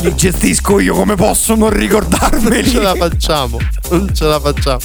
Li 0.00 0.14
gestisco 0.14 0.78
io 0.80 0.94
come 0.94 1.14
posso 1.14 1.54
non 1.54 1.70
ricordarmeli! 1.70 2.68
ce 2.70 2.80
la 2.80 2.94
facciamo. 2.94 3.58
Non 3.90 4.10
ce 4.14 4.24
la 4.24 4.40
facciamo. 4.40 4.78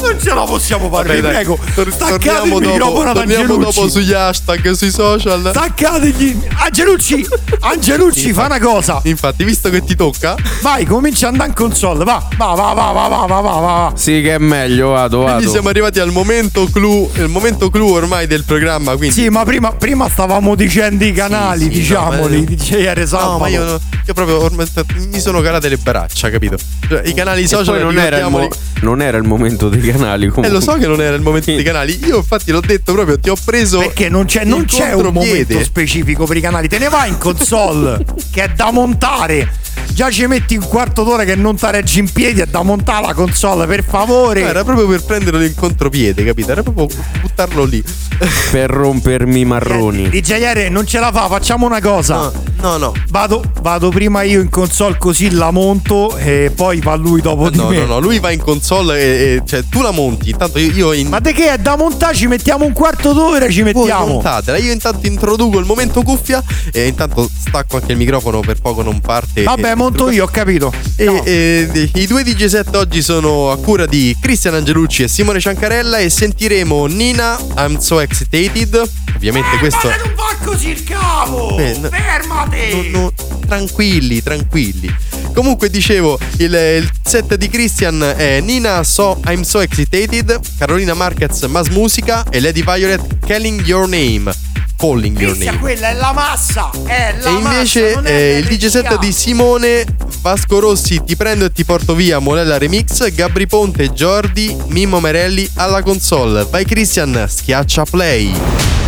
Non 0.00 0.16
ce 0.22 0.32
la 0.32 0.42
possiamo 0.44 0.88
fare, 0.88 1.08
Vabbè, 1.08 1.20
vi 1.20 1.26
prego! 1.26 1.58
tor- 1.74 1.92
Staccate 1.92 2.46
il 2.48 2.54
microfono 2.54 3.10
ad 3.10 3.16
torniamo 3.16 3.56
dopo 3.56 3.66
Angelucci! 3.66 3.90
sugli 3.90 4.12
hashtag, 4.12 4.70
sui 4.72 4.90
social. 4.90 5.50
Staccategli! 5.50 6.38
Angelucci! 6.54 7.26
Angelucci, 7.60 8.32
fa 8.32 8.44
una 8.46 8.60
cosa! 8.60 9.00
Infatti, 9.04 9.42
visto 9.44 9.68
che 9.68 9.82
ti 9.84 9.96
tocca, 9.96 10.36
Vai, 10.62 10.84
comincia 10.86 11.26
ad 11.26 11.32
andare 11.32 11.50
in 11.50 11.54
console, 11.56 12.04
va, 12.04 12.26
va, 12.36 12.54
va, 12.54 12.72
va, 12.72 12.92
va, 12.92 13.08
va, 13.08 13.26
va, 13.26 13.40
va, 13.40 13.52
va. 13.60 13.92
Sì, 13.96 14.22
che 14.22 14.34
è 14.36 14.38
meglio, 14.38 14.90
vado, 14.90 15.18
quindi 15.22 15.40
vado. 15.42 15.50
siamo 15.50 15.68
arrivati 15.68 15.98
al 15.98 16.12
momento 16.12 16.68
clou, 16.72 17.10
il 17.14 17.28
momento 17.28 17.68
clou 17.68 17.90
ormai 17.94 18.26
del 18.28 18.44
programma. 18.44 18.96
Quindi 18.96 19.14
Sì, 19.14 19.28
ma 19.30 19.42
prima, 19.44 19.72
prima 19.72 20.08
stavamo 20.08 20.54
dicendo 20.54 21.04
i 21.04 21.12
canali, 21.12 21.62
sì, 21.64 21.68
diciamoli, 21.70 22.38
no, 22.38 22.44
ma- 22.48 22.54
DJR 22.54 23.06
Sabato. 23.06 23.30
No, 23.32 23.38
ma 23.38 23.48
io, 23.48 23.80
io 24.04 24.14
proprio 24.14 24.42
ormai 24.42 24.66
mi 25.10 25.20
sono 25.20 25.40
calate 25.40 25.68
le 25.68 25.76
braccia, 25.76 26.30
capito? 26.30 26.56
Cioè, 26.88 27.02
I 27.04 27.14
canali 27.14 27.46
social 27.46 27.80
non 27.80 27.98
era, 27.98 28.18
il 28.18 28.28
mo- 28.28 28.48
non 28.80 29.02
era 29.02 29.16
il 29.16 29.24
momento 29.24 29.68
dei 29.68 29.80
canali. 29.80 30.26
Eh, 30.26 30.30
Comunque. 30.30 30.58
lo 30.58 30.60
so 30.60 30.74
che 30.74 30.86
non 30.86 31.00
era 31.00 31.16
il 31.16 31.22
momento 31.22 31.52
dei 31.52 31.62
canali. 31.62 31.98
Io, 32.04 32.18
infatti, 32.18 32.50
l'ho 32.50 32.60
detto 32.60 32.92
proprio. 32.92 33.18
Ti 33.18 33.30
ho 33.30 33.36
preso. 33.44 33.78
Perché 33.78 34.08
non 34.08 34.26
c'è, 34.26 34.44
non 34.44 34.64
c'è 34.64 34.92
un 34.92 35.12
momento 35.12 35.62
specifico 35.62 36.24
per 36.26 36.36
i 36.36 36.40
canali, 36.40 36.68
te 36.68 36.78
ne 36.78 36.88
vai 36.88 37.08
in 37.10 37.18
console, 37.18 38.04
che 38.30 38.44
è 38.44 38.48
da 38.48 38.70
montare. 38.70 39.64
Già 39.96 40.10
ci 40.10 40.26
metti 40.26 40.56
un 40.56 40.62
quarto 40.68 41.04
d'ora 41.04 41.24
che 41.24 41.36
non 41.36 41.56
ti 41.56 41.64
reggi 41.70 42.00
in 42.00 42.12
piedi, 42.12 42.42
è 42.42 42.44
da 42.46 42.60
montare 42.62 43.06
la 43.06 43.14
console, 43.14 43.64
per 43.66 43.82
favore. 43.82 44.42
No, 44.42 44.48
era 44.48 44.62
proprio 44.62 44.86
per 44.86 45.02
prenderlo 45.02 45.42
in 45.42 45.54
contropiede, 45.54 46.22
capito? 46.22 46.52
Era 46.52 46.62
proprio 46.62 46.86
buttarlo 47.22 47.64
lì. 47.64 47.82
Per 48.50 48.70
rompermi 48.70 49.40
i 49.40 49.44
marroni. 49.46 50.08
DJR 50.10 50.68
non 50.70 50.86
ce 50.86 50.98
la 50.98 51.10
fa, 51.12 51.28
facciamo 51.28 51.64
una 51.66 51.80
cosa. 51.80 52.14
No, 52.14 52.32
no, 52.60 52.76
no. 52.78 52.92
Vado, 53.08 53.42
vado 53.60 53.88
prima 53.90 54.22
io 54.22 54.40
in 54.40 54.48
console 54.48 54.96
così 54.98 55.30
la 55.30 55.50
monto 55.50 56.16
e 56.16 56.50
poi 56.54 56.80
va 56.80 56.94
lui 56.94 57.20
dopo 57.20 57.50
di 57.50 57.56
No, 57.58 57.68
me. 57.68 57.78
no, 57.80 57.84
no, 57.86 57.98
lui 57.98 58.18
va 58.18 58.30
in 58.30 58.40
console 58.40 58.98
e, 59.00 59.06
e- 59.34 59.42
cioè 59.46 59.64
tu 59.68 59.80
la 59.82 59.90
monti. 59.90 60.30
Intanto 60.30 60.58
io, 60.58 60.72
io 60.72 60.92
in 60.92 61.08
Ma 61.08 61.20
di 61.20 61.32
che 61.32 61.52
è 61.52 61.58
da 61.58 61.76
montare? 61.76 62.14
Ci 62.14 62.26
mettiamo 62.26 62.64
un 62.64 62.72
quarto 62.72 63.12
d'ora, 63.12 63.48
ci 63.50 63.62
mettiamo. 63.62 64.06
montatela. 64.06 64.56
Io 64.58 64.72
intanto 64.72 65.06
introduco 65.06 65.58
il 65.58 65.66
momento 65.66 66.02
cuffia 66.02 66.42
e 66.72 66.86
intanto 66.86 67.28
stacco 67.38 67.76
anche 67.76 67.92
il 67.92 67.98
microfono 67.98 68.40
per 68.40 68.60
poco 68.60 68.80
non 68.82 69.00
parte. 69.00 69.42
Vabbè, 69.42 69.72
e- 69.72 69.74
monto 69.86 70.10
io, 70.10 70.24
ho 70.24 70.28
capito. 70.28 70.72
E, 70.96 71.04
No. 71.04 71.24
e- 71.24 71.90
i 71.94 72.06
due 72.06 72.22
DJ 72.24 72.46
set 72.46 72.74
oggi 72.74 73.02
sono 73.02 73.50
a 73.50 73.56
cura 73.58 73.86
di 73.86 74.16
Cristian 74.20 74.54
Angelucci 74.54 75.04
e 75.04 75.08
Simone 75.08 75.38
Ciancarella 75.40 75.98
e 75.98 76.10
sentiremo 76.10 76.86
Nina 76.86 77.38
I'm 77.58 77.78
So 77.78 78.00
Excited. 78.00 78.82
Ovviamente 79.14 79.56
questo 79.58 79.88
Ma 79.88 79.96
non 79.96 80.14
va 80.14 80.36
così 80.44 80.68
il 80.70 80.84
cavo! 80.84 81.56
Eh, 81.58 81.76
no- 81.80 81.88
Fermati! 81.88 82.90
No, 82.90 83.12
tranquilli, 83.46 84.22
tranquilli. 84.22 84.94
Comunque 85.32 85.70
dicevo, 85.70 86.18
il, 86.38 86.52
il 86.52 86.90
set 87.04 87.34
di 87.36 87.48
Christian 87.48 88.14
è 88.16 88.40
Nina 88.40 88.82
So 88.84 89.20
I'm 89.26 89.42
So 89.42 89.60
Excited, 89.60 90.38
Carolina 90.58 90.94
Marquez 90.94 91.42
Mas 91.42 91.68
Musica 91.68 92.24
e 92.30 92.40
Lady 92.40 92.62
Violet 92.62 93.00
Calling 93.26 93.64
Your 93.64 93.86
Name. 93.88 94.45
Calling 94.76 95.16
Your 95.18 95.32
Cristian, 95.32 95.54
Name. 95.54 95.66
quella 95.66 95.88
è 95.88 95.94
la 95.94 96.12
massa! 96.12 96.70
È 96.84 97.14
la 97.20 97.28
E 97.28 97.32
invece 97.32 97.94
massa, 97.96 98.08
eh, 98.08 98.38
il. 98.38 98.46
DJ 98.46 98.66
set 98.66 98.98
di 98.98 99.12
Simone 99.12 99.84
Vasco 100.20 100.58
Rossi 100.58 101.02
Ti 101.04 101.16
prendo 101.16 101.44
e 101.46 101.52
ti 101.52 101.64
porto 101.64 101.94
via 101.94 102.18
Molella 102.18 102.58
Remix 102.58 103.10
Gabri 103.12 103.46
Ponte 103.46 103.90
Jordi 103.92 104.56
Mimmo 104.68 105.00
Merelli 105.00 105.48
alla 105.54 105.82
console 105.82 106.46
Vai 106.50 106.64
Christian 106.64 107.26
schiaccia 107.28 107.84
play 107.84 108.32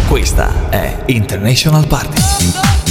Questa 0.09 0.69
è 0.71 0.97
International 1.07 1.87
Party. 1.87 2.88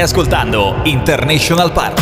Stai 0.00 0.12
ascoltando 0.12 0.80
International 0.84 1.70
Park. 1.72 2.00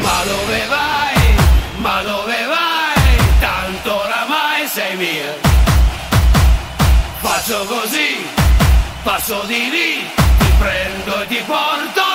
Ma 0.00 0.24
dove 0.24 0.66
vai? 0.66 1.36
Ma 1.76 2.02
dove 2.02 2.34
vai? 2.46 3.16
Tanto 3.38 3.94
oramai 3.94 4.66
sei 4.66 4.96
mia. 4.96 5.36
Faccio 7.18 7.64
così, 7.66 8.26
passo 9.04 9.44
di 9.46 9.70
lì, 9.70 10.10
ti 10.38 10.52
prendo 10.58 11.22
e 11.22 11.26
ti 11.28 11.42
porto. 11.46 12.05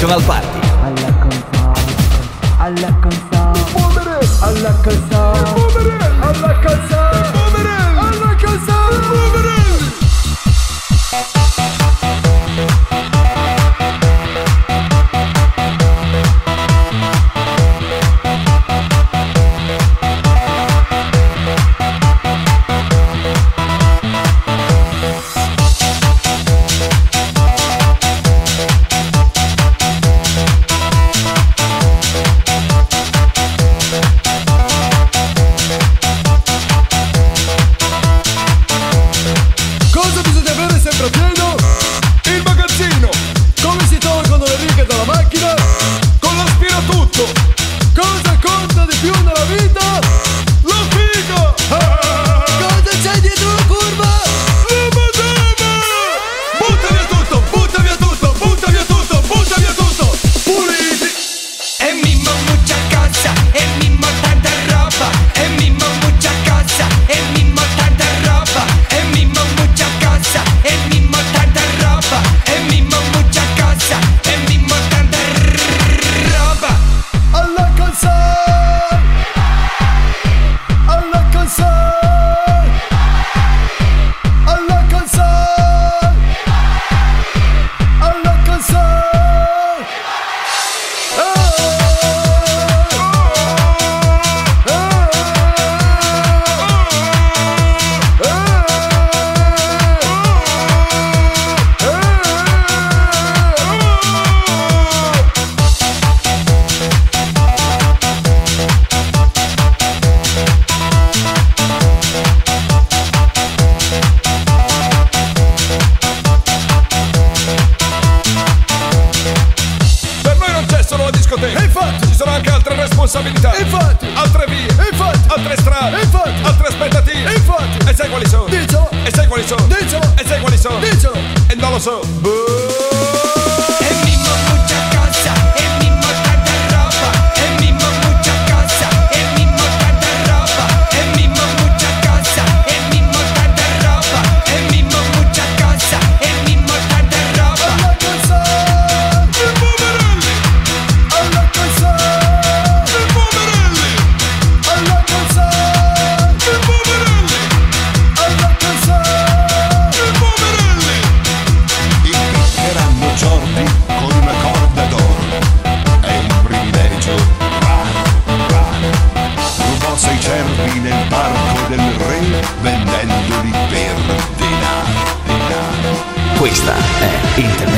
National 0.00 0.22
Park. 0.22 0.49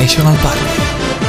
National 0.03 0.35
Park. 0.43 1.22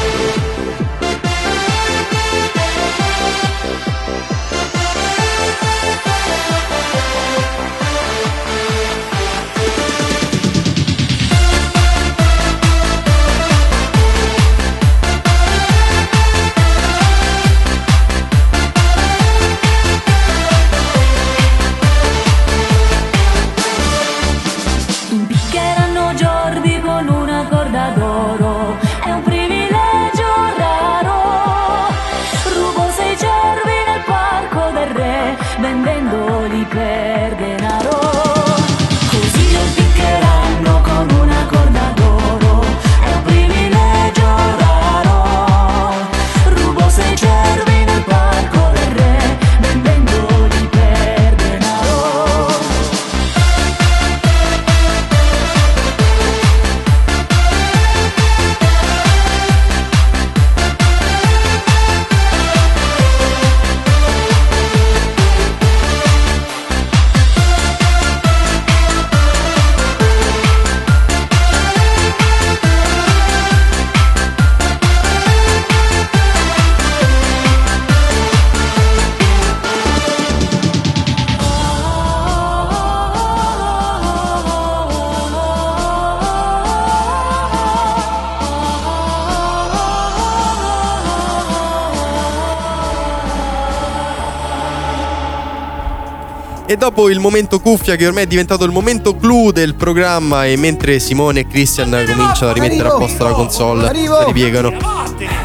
E 96.74 96.76
dopo 96.76 97.08
il 97.08 97.20
momento 97.20 97.60
cuffia 97.60 97.94
che 97.94 98.04
ormai 98.04 98.24
è 98.24 98.26
diventato 98.26 98.64
il 98.64 98.72
momento 98.72 99.14
clou 99.14 99.52
del 99.52 99.76
programma 99.76 100.44
e 100.44 100.56
mentre 100.56 100.98
Simone 100.98 101.40
e 101.40 101.46
Christian 101.46 101.90
cominciano 101.90 102.50
a 102.50 102.52
rimettere 102.52 102.80
arrivo, 102.80 102.96
a 102.96 102.98
posto 102.98 103.22
la 103.22 103.30
console, 103.30 103.86
arrivo. 103.86 104.18
la 104.18 104.24
ripiegano. 104.24 104.72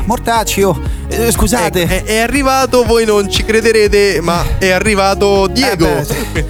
Mortaccio, 0.05 0.81
eh, 1.07 1.31
scusate. 1.31 1.83
Ecco, 1.83 1.93
è, 1.93 2.03
è, 2.03 2.17
arrivato, 2.17 2.83
voi 2.83 3.05
non 3.05 3.29
ci 3.29 3.45
crederete, 3.45 4.21
ma 4.21 4.43
è 4.57 4.71
arrivato 4.71 5.45
Diego. 5.45 5.85
Eh 5.85 6.45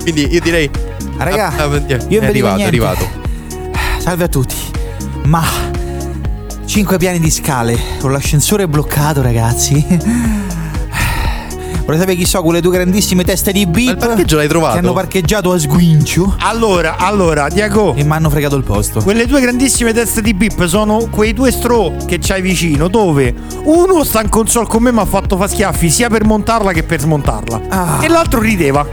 Quindi 0.00 0.32
io 0.32 0.40
direi... 0.40 0.70
Raga, 1.18 1.48
ah, 1.48 1.54
ah, 1.58 1.64
a, 1.64 1.74
a, 1.74 1.98
io 2.08 2.22
è 2.22 2.24
arrivato, 2.24 2.60
è 2.62 2.64
arrivato. 2.64 3.06
Ah, 3.72 4.00
salve 4.00 4.24
a 4.24 4.28
tutti. 4.28 4.56
Ma 5.24 5.44
5 6.64 6.96
piani 6.96 7.18
di 7.18 7.30
scale 7.30 7.78
con 8.00 8.12
l'ascensore 8.12 8.66
bloccato, 8.66 9.20
ragazzi. 9.20 10.56
Vorrei 11.88 12.02
sapere 12.02 12.18
chi 12.18 12.26
so, 12.26 12.42
quelle 12.42 12.60
due 12.60 12.72
grandissime 12.72 13.24
teste 13.24 13.50
di 13.50 13.64
beep. 13.64 13.88
il 13.92 13.96
parcheggio 13.96 14.36
l'hai 14.36 14.46
trovato? 14.46 14.74
Che 14.74 14.78
hanno 14.80 14.92
parcheggiato 14.92 15.52
a 15.52 15.58
sguincio. 15.58 16.34
Allora, 16.40 16.96
allora, 16.98 17.48
Diago. 17.48 17.94
E 17.94 18.04
mi 18.04 18.12
hanno 18.12 18.28
fregato 18.28 18.56
il 18.56 18.62
posto. 18.62 19.00
Quelle 19.00 19.24
due 19.24 19.40
grandissime 19.40 19.94
teste 19.94 20.20
di 20.20 20.34
beep 20.34 20.66
sono 20.66 21.08
quei 21.10 21.32
due 21.32 21.50
stro 21.50 21.94
che 22.04 22.18
c'hai 22.20 22.42
vicino, 22.42 22.88
dove 22.88 23.34
uno 23.62 24.04
sta 24.04 24.20
in 24.20 24.28
console 24.28 24.66
con 24.66 24.82
me 24.82 24.92
mi 24.92 24.98
ha 24.98 25.06
fatto 25.06 25.38
fa 25.38 25.48
schiaffi 25.48 25.88
sia 25.88 26.10
per 26.10 26.26
montarla 26.26 26.72
che 26.72 26.82
per 26.82 27.00
smontarla. 27.00 27.60
Ah. 27.68 27.98
E 28.02 28.08
l'altro 28.08 28.40
rideva. 28.40 28.86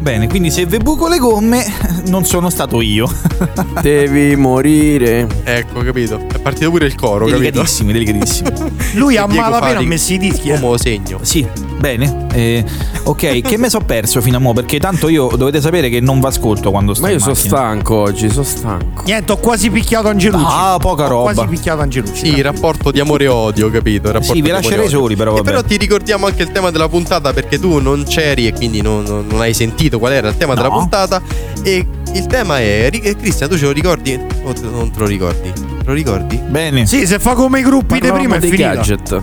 Bene, 0.00 0.28
quindi 0.28 0.50
se 0.50 0.66
ve 0.66 0.76
buco 0.80 1.08
le 1.08 1.16
gomme, 1.16 1.64
non 2.08 2.26
sono 2.26 2.50
stato 2.50 2.82
io. 2.82 3.10
Devi 3.80 4.36
morire. 4.36 5.26
Ecco, 5.44 5.80
capito? 5.80 6.20
È 6.30 6.38
partito 6.40 6.68
pure 6.68 6.84
il 6.84 6.94
coro, 6.94 7.24
capito? 7.24 7.38
Delicatissimi, 7.38 7.90
delicatissimi. 7.90 8.50
Lui 8.96 9.16
a 9.16 9.24
Diego 9.26 9.40
malapena 9.40 9.78
ha 9.78 9.82
messo 9.82 10.12
i 10.12 10.18
dischi. 10.18 10.50
eh. 10.50 10.52
Uomo 10.58 10.76
segno. 10.76 11.20
Sì, 11.22 11.48
bene. 11.78 12.26
Eh, 12.32 12.64
ok, 13.04 13.40
che 13.46 13.56
me 13.56 13.68
so 13.70 13.80
perso 13.80 14.20
fino 14.20 14.36
a 14.36 14.40
mo'? 14.40 14.52
Perché 14.52 14.78
tanto 14.78 15.08
io 15.08 15.28
dovete 15.36 15.60
sapere 15.60 15.88
che 15.88 16.00
non 16.00 16.20
vi 16.20 16.26
ascolto 16.26 16.70
quando 16.70 16.94
sto 16.94 17.02
Ma 17.02 17.10
io 17.10 17.18
sono 17.18 17.34
stanco 17.34 17.94
oggi, 17.96 18.28
sono 18.30 18.44
stanco. 18.44 19.02
Niente, 19.04 19.32
ho 19.32 19.36
quasi 19.36 19.70
picchiato 19.70 20.08
Angelucci. 20.08 20.44
Ah, 20.46 20.76
poca 20.80 21.04
Ho 21.04 21.08
roba. 21.08 21.32
quasi 21.32 21.48
picchiato 21.48 21.80
Angelucci. 21.82 22.32
Sì, 22.34 22.40
rapporto 22.42 22.90
di 22.90 23.00
amore 23.00 23.24
e 23.24 23.28
odio, 23.28 23.70
capito? 23.70 24.10
Rapporto 24.10 24.34
Sì, 24.34 24.40
vi 24.42 24.48
lascerei 24.50 24.88
soli, 24.88 25.16
però, 25.16 25.36
E 25.36 25.42
però 25.42 25.62
ti 25.62 25.76
ricordiamo 25.76 26.26
anche 26.26 26.42
il 26.42 26.50
tema 26.52 26.70
della 26.70 26.88
puntata 26.88 27.32
perché 27.32 27.58
tu 27.58 27.78
non 27.80 28.04
c'eri 28.06 28.46
e 28.46 28.52
quindi 28.52 28.80
non, 28.80 29.02
non- 29.04 29.26
non 29.28 29.40
hai 29.40 29.54
sentito 29.54 29.98
qual 29.98 30.12
era 30.12 30.28
il 30.28 30.36
tema 30.36 30.54
della 30.54 30.68
No. 30.68 30.78
puntata. 30.78 31.20
E 31.62 31.86
il 32.12 32.26
tema 32.26 32.58
è. 32.58 32.88
eh, 32.92 33.16
Cristian, 33.16 33.48
tu 33.48 33.56
ce 33.56 33.64
lo 33.64 33.72
ricordi? 33.72 34.18
O 34.44 34.52
non 34.70 34.90
te 34.90 34.98
lo 35.00 35.06
ricordi? 35.06 35.50
Te 35.52 35.84
lo 35.84 35.92
ricordi? 35.92 36.36
Bene. 36.36 36.86
Sì, 36.86 37.06
se 37.06 37.18
fa 37.18 37.34
come 37.34 37.60
i 37.60 37.62
gruppi 37.62 37.98
di 38.00 38.10
prima 38.10 38.36
è 38.36 38.38
dei 38.38 38.50
finita. 38.50 38.74
gadget. 38.74 39.22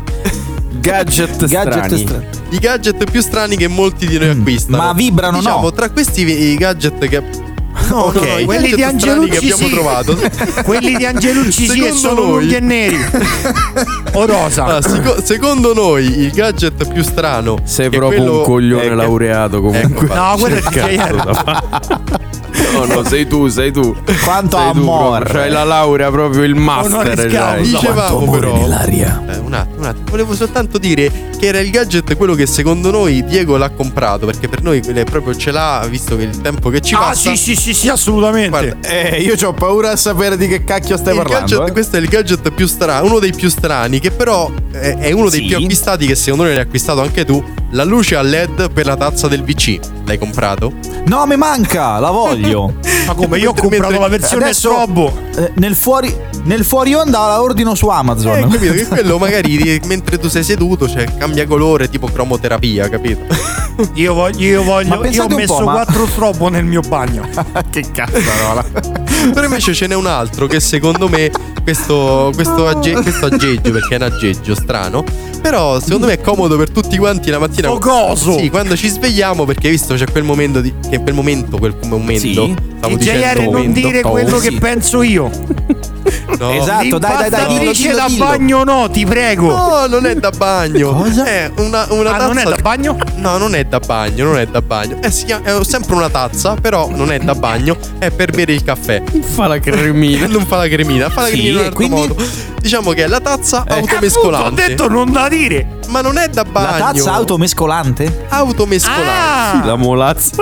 Gadget, 0.81 1.45
Gadget 1.47 1.83
strani. 1.85 1.97
stra- 1.99 2.23
I 2.49 2.57
gadget 2.59 3.09
più 3.09 3.21
strani 3.21 3.55
che 3.55 3.67
molti 3.67 4.07
di 4.07 4.17
noi 4.17 4.29
acquistano. 4.29 4.77
Mm, 4.81 4.85
ma 4.85 4.93
vibrano, 4.93 5.37
diciamo, 5.37 5.61
no? 5.61 5.71
tra 5.71 5.89
questi 5.89 6.25
i 6.25 6.55
gadget 6.55 7.07
che. 7.07 7.19
No, 7.89 8.05
Ok, 8.07 8.15
no, 8.15 8.39
no, 8.39 8.45
quelli 8.45 8.75
di 8.75 8.83
Angelucci 8.83 9.29
che 9.29 9.37
abbiamo 9.37 9.63
sì. 9.63 9.69
trovato. 9.69 10.19
Quelli 10.65 10.95
di 10.95 11.05
Angelucci 11.05 11.67
sì 11.67 11.85
e 11.85 11.91
sono 11.93 12.21
noi- 12.21 12.29
lunghi 12.39 12.55
e 12.55 12.59
neri. 12.59 12.97
o 14.13 14.25
rosa. 14.25 14.63
Allora, 14.65 14.81
seco- 14.81 15.21
secondo 15.23 15.73
noi 15.73 16.05
il 16.05 16.31
gadget 16.31 16.91
più 16.91 17.01
strano 17.03 17.57
Sei 17.63 17.89
proprio 17.89 18.19
quello- 18.23 18.37
un 18.39 18.43
coglione 18.43 18.83
è 18.83 18.89
laureato 18.93 19.61
comunque. 19.61 20.05
Ecco, 20.05 20.13
No, 20.13 20.35
quello 20.37 20.55
è 20.57 20.61
Che 20.61 20.95
cazzo? 20.95 21.99
No, 22.71 22.85
no, 22.85 23.03
sei 23.03 23.27
tu, 23.27 23.47
sei 23.47 23.71
tu. 23.71 23.95
Quanto 24.23 24.57
sei 24.57 24.71
tu 24.71 24.77
amore. 24.79 25.19
proprio, 25.23 25.41
C'hai 25.41 25.51
la 25.51 25.63
laurea, 25.63 26.09
proprio 26.09 26.43
il 26.43 26.55
master. 26.55 27.25
Causa. 27.27 27.61
Dicevamo 27.61 28.29
però 28.31 28.55
nell'aria. 28.55 29.21
Eh, 29.27 29.37
un 29.37 29.53
attimo, 29.53 29.77
un 29.79 29.85
attimo. 29.85 30.05
Volevo 30.09 30.33
soltanto 30.35 30.77
dire 30.77 31.29
che 31.37 31.47
era 31.47 31.59
il 31.59 31.69
gadget 31.69 32.15
quello 32.15 32.33
che 32.35 32.45
secondo 32.45 32.89
noi 32.91 33.23
Diego 33.25 33.57
l'ha 33.57 33.69
comprato. 33.69 34.25
Perché 34.25 34.47
per 34.47 34.61
noi 34.63 34.81
proprio 35.03 35.35
ce 35.35 35.51
l'ha, 35.51 35.85
visto 35.89 36.15
che 36.15 36.23
il 36.23 36.41
tempo 36.41 36.69
che 36.69 36.79
ci 36.81 36.95
Ah, 36.95 36.99
passa. 36.99 37.31
sì, 37.31 37.35
sì, 37.35 37.55
sì, 37.55 37.73
sì, 37.73 37.89
assolutamente. 37.89 38.49
Guarda, 38.49 38.77
Eh, 38.87 39.21
io 39.21 39.35
ho 39.47 39.53
paura 39.53 39.91
a 39.91 39.95
sapere 39.95 40.37
di 40.37 40.47
che 40.47 40.63
cacchio 40.63 40.97
stai 40.97 41.15
il 41.15 41.21
parlando. 41.21 41.45
gadget- 41.55 41.69
eh. 41.69 41.71
Questo 41.71 41.95
è 41.97 41.99
il 41.99 42.07
gadget 42.07 42.51
più 42.51 42.67
strano, 42.67 43.05
uno 43.05 43.19
dei 43.19 43.33
più 43.33 43.49
strani, 43.49 43.99
che 43.99 44.11
però 44.11 44.49
è, 44.71 44.95
è 44.97 45.11
uno 45.11 45.29
dei 45.29 45.41
Sì. 45.41 45.47
più 45.47 45.57
acquistati. 45.57 46.05
Che 46.07 46.15
secondo 46.15 46.43
noi 46.45 46.53
l'hai 46.53 46.63
acquistato 46.63 47.01
anche 47.01 47.25
tu. 47.25 47.43
La 47.73 47.83
luce 47.85 48.15
a 48.17 48.21
LED 48.21 48.71
per 48.71 48.85
la 48.85 48.97
tazza 48.97 49.27
del 49.29 49.43
VC. 49.43 49.79
L'hai 50.05 50.17
comprato? 50.17 50.73
No, 51.05 51.25
mi 51.25 51.37
manca, 51.37 51.99
la 51.99 52.11
voglio. 52.11 52.60
Ma 53.07 53.13
come 53.13 53.39
io 53.39 53.51
ho 53.51 53.53
comprato 53.53 53.99
la 53.99 54.07
versione 54.07 54.43
Adesso- 54.45 54.69
strobo. 54.69 55.13
Eh, 55.35 55.51
nel, 55.55 55.75
fuori, 55.75 56.13
nel 56.43 56.63
fuori 56.65 56.93
onda 56.93 57.19
la 57.27 57.41
ordino 57.41 57.73
su 57.75 57.87
Amazon. 57.87 58.37
Eh, 58.37 58.47
capito? 58.47 58.73
Che 58.81 58.87
quello 58.87 59.17
magari 59.17 59.79
mentre 59.85 60.17
tu 60.17 60.27
sei 60.29 60.43
seduto, 60.43 60.87
cioè 60.89 61.05
cambia 61.17 61.45
colore, 61.47 61.89
tipo 61.89 62.07
cromoterapia, 62.07 62.89
capito? 62.89 63.21
Io 63.95 64.13
voglio, 64.13 64.45
io 64.45 64.63
voglio, 64.63 64.99
Ma 64.99 65.07
io 65.07 65.23
ho 65.23 65.27
messo 65.29 65.63
ma- 65.63 65.71
quattro 65.71 66.05
strobo 66.05 66.49
nel 66.49 66.65
mio 66.65 66.81
bagno. 66.81 67.27
che 67.71 67.85
cazzarola. 67.91 68.63
Però 69.33 69.43
invece 69.43 69.73
ce 69.73 69.87
n'è 69.87 69.95
un 69.95 70.05
altro 70.05 70.45
che 70.45 70.59
secondo 70.59 71.07
me 71.07 71.31
questo, 71.63 72.31
questo, 72.35 72.67
agge- 72.67 72.93
questo 73.01 73.27
aggeggio, 73.27 73.71
perché 73.71 73.93
è 73.93 73.97
un 73.97 74.03
aggeggio 74.03 74.53
strano, 74.55 75.03
però 75.41 75.79
secondo 75.79 76.07
me 76.07 76.13
è 76.13 76.21
comodo 76.21 76.57
per 76.57 76.69
tutti 76.69 76.97
quanti 76.97 77.29
la 77.31 77.39
mattina. 77.39 77.69
Sto 77.69 77.79
coso. 77.79 78.37
Sì, 78.37 78.49
quando 78.49 78.75
ci 78.75 78.87
svegliamo, 78.89 79.45
perché 79.45 79.67
hai 79.67 79.73
visto 79.73 79.95
c'è 79.95 80.05
quel 80.11 80.23
momento 80.23 80.59
di, 80.61 80.73
che 80.89 80.99
quel 80.99 81.13
momento, 81.15 81.57
quel 81.57 81.75
momento, 81.85 82.45
Sì. 82.45 82.50
Stavo 82.77 82.95
E 82.95 82.97
JR 82.97 83.49
non 83.49 83.71
dire 83.71 84.01
quello 84.01 84.37
che 84.37 84.51
penso 84.53 85.01
io. 85.01 85.29
No. 86.39 86.51
Esatto, 86.53 86.97
dai, 86.97 87.17
dai, 87.17 87.29
dai, 87.29 87.47
dillo, 87.59 87.71
dillo, 87.71 87.95
da 87.95 88.05
dillo. 88.07 88.25
bagno 88.25 88.63
no, 88.63 88.89
ti 88.89 89.05
prego. 89.05 89.47
No, 89.47 89.85
non 89.87 90.05
è 90.07 90.15
da 90.15 90.31
bagno. 90.31 90.91
Cosa? 90.93 91.23
È 91.25 91.51
una, 91.57 91.85
una 91.89 92.09
ah, 92.09 92.13
tazza. 92.17 92.25
non 92.27 92.37
è 92.39 92.43
da 92.43 92.55
bagno? 92.61 92.97
No, 93.15 93.37
non 93.37 93.53
è 93.55 93.63
da 93.65 93.79
bagno, 93.79 94.25
non 94.25 94.37
è 94.39 94.45
da 94.47 94.61
bagno. 94.61 94.97
Eh, 95.01 95.11
si 95.11 95.25
chiama- 95.25 95.45
è 95.45 95.63
sempre 95.63 95.93
una 95.95 96.09
tazza, 96.09 96.55
però 96.55 96.89
non 96.89 97.11
è 97.11 97.19
da 97.19 97.35
bagno, 97.35 97.77
è 97.99 98.09
per 98.09 98.31
bere 98.31 98.53
il 98.53 98.63
caffè. 98.63 99.03
Fa 99.21 99.47
la 99.47 99.59
cremina. 99.59 100.25
Non 100.31 100.45
fa 100.45 100.57
la 100.57 100.67
cremina, 100.67 101.09
fa 101.09 101.21
la 101.21 101.27
Sì, 101.27 101.33
cremina 101.33 101.61
in 101.65 101.73
quindi? 101.73 101.95
modo. 101.95 102.15
Diciamo 102.59 102.91
che 102.91 103.03
è 103.03 103.07
la 103.07 103.19
tazza 103.19 103.57
Appunto, 103.59 103.73
ho 103.73 103.77
automescolante. 103.79 104.67
detto 104.67 104.87
non 104.87 105.11
da 105.11 105.27
dire. 105.27 105.79
Ma 105.89 106.01
non 106.01 106.17
è 106.17 106.27
da 106.29 106.43
La 106.43 106.49
bagno. 106.49 106.77
tazza 106.93 107.13
automescolante? 107.13 108.25
automescolante. 108.29 109.09
Ah, 109.09 109.61
La 109.65 109.75
molazza. 109.75 110.41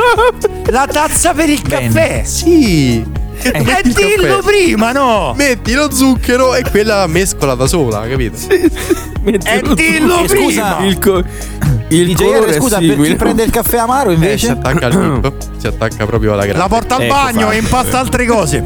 la 0.68 0.86
tazza 0.88 1.34
per 1.34 1.49
il 1.49 1.62
Bene. 1.62 1.88
caffè. 1.88 2.24
Sì. 2.24 3.03
E 3.41 3.81
il 3.83 3.93
dillo 3.93 4.41
prima, 4.43 4.91
no? 4.91 5.33
Metti 5.35 5.73
lo 5.73 5.91
zucchero 5.91 6.55
e 6.55 6.63
quella 6.69 7.07
mescola 7.07 7.55
da 7.55 7.67
sola, 7.67 8.07
capito? 8.07 8.37
E 8.49 8.69
dillo 9.73 10.23
Eh, 10.23 10.27
scusa, 10.27 10.75
prima. 10.75 10.85
Il, 10.85 10.99
co- 10.99 11.23
il 11.89 12.13
DJ 12.13 12.23
colore 12.23 12.53
scusa, 12.53 12.77
per 12.79 12.99
chi 13.01 13.15
prende 13.15 13.43
il 13.43 13.51
caffè 13.51 13.77
amaro 13.77 14.09
Eh, 14.11 14.15
si 14.15 14.19
invece? 14.21 14.49
attacca 14.51 14.85
al 14.87 15.19
bip, 15.19 15.33
si 15.57 15.67
attacca 15.67 16.05
proprio 16.05 16.33
alla 16.33 16.43
grande. 16.43 16.59
La 16.59 16.67
porta 16.67 16.95
al 16.95 17.01
Ecco 17.03 17.13
bagno 17.13 17.39
fatto. 17.41 17.51
e 17.51 17.57
impasta 17.57 17.99
altre 17.99 18.25
cose. 18.25 18.63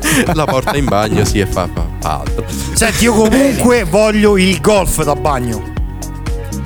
La 0.34 0.44
porta 0.44 0.76
in 0.76 0.86
bagno, 0.86 1.24
sì, 1.24 1.38
e 1.40 1.46
fa, 1.46 1.68
fa, 1.72 1.86
fa 2.00 2.20
altro. 2.20 2.44
Senti, 2.72 3.04
io 3.04 3.12
comunque 3.12 3.84
voglio 3.84 4.36
il 4.38 4.60
golf 4.60 5.04
da 5.04 5.14
bagno. 5.14 5.62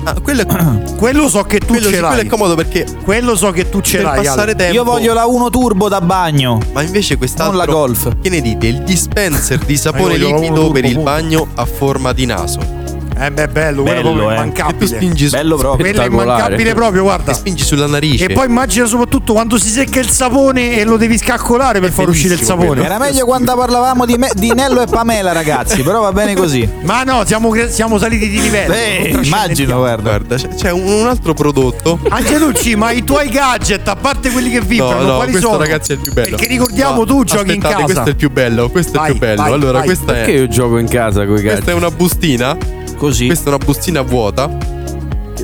Ah, 0.05 0.15
quello 0.21 0.41
è, 0.41 0.45
Quello 0.97 1.27
so 1.27 1.43
che 1.43 1.59
tu 1.59 1.67
quello, 1.67 1.81
ce 1.87 1.93
sì, 1.93 1.99
quello 1.99 2.15
l'hai. 2.15 2.25
è 2.25 2.29
comodo 2.29 2.55
perché 2.55 2.85
Quello 3.03 3.35
so 3.35 3.51
che 3.51 3.69
tu 3.69 3.81
ce 3.81 3.97
per 3.97 4.05
l'hai. 4.05 4.23
passare 4.23 4.55
tempo. 4.55 4.73
Io 4.73 4.83
voglio 4.83 5.13
la 5.13 5.25
1 5.25 5.49
turbo 5.49 5.89
da 5.89 6.01
bagno. 6.01 6.59
Ma 6.73 6.81
invece 6.81 7.17
quest'altro. 7.17 7.57
Non 7.57 7.65
la 7.65 7.71
Golf. 7.71 8.11
Che 8.21 8.29
ne 8.29 8.41
dite? 8.41 8.67
Il 8.67 8.83
dispenser 8.83 9.57
di 9.59 9.75
sapone 9.77 10.15
uno 10.15 10.39
liquido 10.39 10.71
per 10.71 10.85
il 10.85 10.99
bagno 10.99 11.47
a 11.55 11.65
forma 11.65 12.13
di 12.13 12.25
naso. 12.25 12.74
Eh 13.17 13.31
beh, 13.31 13.47
bello, 13.47 13.83
quello 13.83 13.97
Bello, 14.01 14.11
proprio 14.13 14.29
eh. 14.31 14.33
Immancabile. 14.33 14.85
spingi 14.87 15.25
su- 15.29 15.35
Bello 15.35 15.55
proprio. 15.55 15.85
Quello 15.85 16.01
è 16.01 16.05
immancabile 16.07 16.73
proprio, 16.73 17.03
guarda. 17.03 17.33
spingi 17.33 17.63
sulla 17.63 17.87
narice. 17.87 18.25
E 18.25 18.33
poi 18.33 18.45
immagina 18.47 18.85
soprattutto 18.85 19.31
quando 19.33 19.57
si 19.57 19.69
secca 19.69 19.99
il 20.01 20.09
sapone 20.09 20.77
e 20.77 20.83
lo 20.83 20.97
devi 20.97 21.17
scaccolare 21.17 21.79
per 21.79 21.91
far 21.91 22.09
uscire 22.09 22.33
il 22.33 22.41
sapone. 22.41 22.83
Era 22.83 22.97
meglio 22.99 23.25
quando 23.25 23.55
parlavamo 23.55 24.05
di, 24.05 24.15
me- 24.17 24.31
di 24.33 24.51
Nello 24.53 24.81
e 24.81 24.85
Pamela, 24.87 25.31
ragazzi, 25.31 25.81
però 25.81 26.01
va 26.01 26.11
bene 26.11 26.35
così. 26.35 26.67
Ma 26.81 27.03
no, 27.03 27.23
siamo, 27.25 27.53
siamo 27.69 27.97
saliti 27.97 28.27
di 28.27 28.41
livello. 28.41 28.73
Eh, 28.73 29.17
immagino, 29.23 29.77
guarda. 29.77 30.09
Guarda, 30.09 30.35
c'è, 30.35 30.47
c'è 30.49 30.71
un, 30.71 30.85
un 30.85 31.07
altro 31.07 31.33
prodotto. 31.33 31.97
Angelucci, 32.09 32.75
ma 32.75 32.91
i 32.91 33.03
tuoi 33.05 33.29
gadget, 33.29 33.87
a 33.87 33.95
parte 33.95 34.29
quelli 34.29 34.49
che 34.51 34.59
vibrano, 34.61 35.01
no, 35.01 35.07
no, 35.07 35.15
quali 35.15 35.31
questo 35.31 35.49
sono? 35.51 35.59
ragazzi 35.61 35.91
è 35.93 35.95
il 35.95 36.01
più 36.01 36.11
bello. 36.13 36.35
Perché 36.35 36.47
ricordiamo 36.47 36.97
No, 36.97 37.05
tu 37.05 37.23
giochi 37.23 37.53
in 37.53 37.61
casa. 37.61 37.83
Questo 37.83 38.03
è 38.03 38.09
il 38.09 38.15
più 38.15 38.29
bello. 38.29 38.69
Questo 38.69 38.91
è 38.97 38.99
Vai, 38.99 39.11
il 39.11 39.17
più 39.17 39.25
bello. 39.27 39.41
vai, 39.41 39.51
allora, 39.53 39.77
vai. 39.77 39.85
questa 39.87 40.11
Perché 40.13 40.33
è. 40.33 40.37
io 40.37 40.47
gioco 40.47 40.77
in 40.77 40.87
casa 40.89 41.25
con 41.25 41.37
i 41.37 41.41
Questa 41.41 41.49
è 41.51 41.63
gadget? 41.63 41.75
una 41.77 41.91
bustina. 41.91 42.57
Così. 42.97 43.25
Questa 43.27 43.45
è 43.45 43.53
una 43.53 43.63
bustina 43.63 44.01
vuota. 44.01 44.49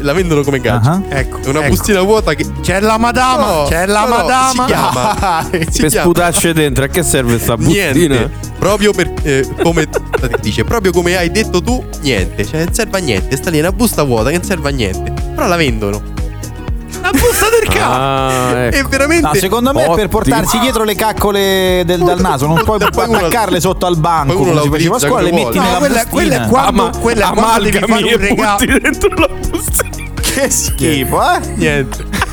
La 0.04 0.14
vendono 0.14 0.42
come 0.42 0.60
gadget. 0.60 0.88
Ah. 0.88 1.02
Ecco, 1.10 1.38
È 1.42 1.48
una 1.50 1.60
ecco. 1.60 1.70
bustina 1.70 2.02
vuota 2.02 2.34
che. 2.34 2.46
C'è 2.62 2.80
la 2.80 2.98
madama, 2.98 3.46
No, 3.46 3.66
c'è 3.68 3.86
la 3.86 4.02
no, 4.02 4.08
no, 4.08 4.16
madama. 4.16 4.50
Si 4.50 4.66
chiama. 4.66 5.48
si 5.70 5.82
Per 5.82 5.90
chiama 5.90 6.06
sputarci 6.06 6.54
dentro, 6.54 6.84
a 6.86 6.88
che 6.88 7.04
serve 7.04 7.38
sta 7.38 7.56
bustina? 7.56 7.92
Niente. 7.92 8.32
Proprio 8.58 8.94
per. 8.94 9.12
eh, 9.22 9.48
come. 9.62 9.88
dice, 10.42 10.64
proprio 10.64 10.92
come 10.92 11.16
hai 11.18 11.30
detto 11.30 11.62
tu, 11.62 11.84
niente. 12.02 12.46
Cioè, 12.46 12.64
non 12.64 12.74
serve 12.74 12.98
a 12.98 13.02
niente. 13.02 13.36
Sta 13.36 13.52
lì 13.52 13.60
una 13.60 13.72
busta 13.72 14.02
vuota 14.02 14.30
che 14.32 14.38
non 14.38 14.46
serve 14.46 14.70
a 14.70 14.72
niente. 14.72 15.14
Però 15.36 15.46
la 15.48 15.56
vendono. 15.56 16.02
La 17.02 17.10
busta 17.12 17.46
del 17.50 17.68
cazzo. 17.70 17.92
Ah, 17.92 18.66
ecco. 18.66 18.76
E 18.78 18.84
veramente. 18.90 19.28
No, 19.28 19.34
secondo 19.34 19.74
me 19.74 19.82
è 19.82 19.86
per 19.86 19.92
Ottimo. 19.94 20.08
portarsi 20.10 20.60
dietro 20.60 20.84
le 20.84 20.96
caccole 20.96 21.84
del, 21.86 22.00
dal 22.02 22.20
naso, 22.20 22.46
non 22.48 22.62
puoi 22.64 22.78
Poi 22.92 23.08
uno- 23.08 23.18
attaccarle 23.18 23.60
sotto 23.60 23.86
al 23.86 23.98
banco 23.98 24.34
poi 24.40 24.50
uno 24.52 24.62
si 24.62 24.70
faceva 24.70 24.96
a 24.96 25.00
scuola, 25.00 25.22
le 25.22 25.32
metti. 25.32 25.58
No, 25.58 25.64
nella 25.64 25.78
quella, 25.80 26.06
quella 26.06 26.36
è 26.46 26.48
quando, 26.48 26.82
Ama- 26.84 26.98
quella 27.00 27.30
è 27.30 27.34
quando 27.34 27.64
devi 27.70 27.80
fare 27.80 28.04
un 28.14 28.18
regalo. 28.20 28.66
dentro 28.80 29.10
la 29.16 29.28
bustina. 29.50 30.10
Che 30.22 30.50
schifo, 30.50 31.22
eh? 31.22 31.40
Niente. 31.56 32.30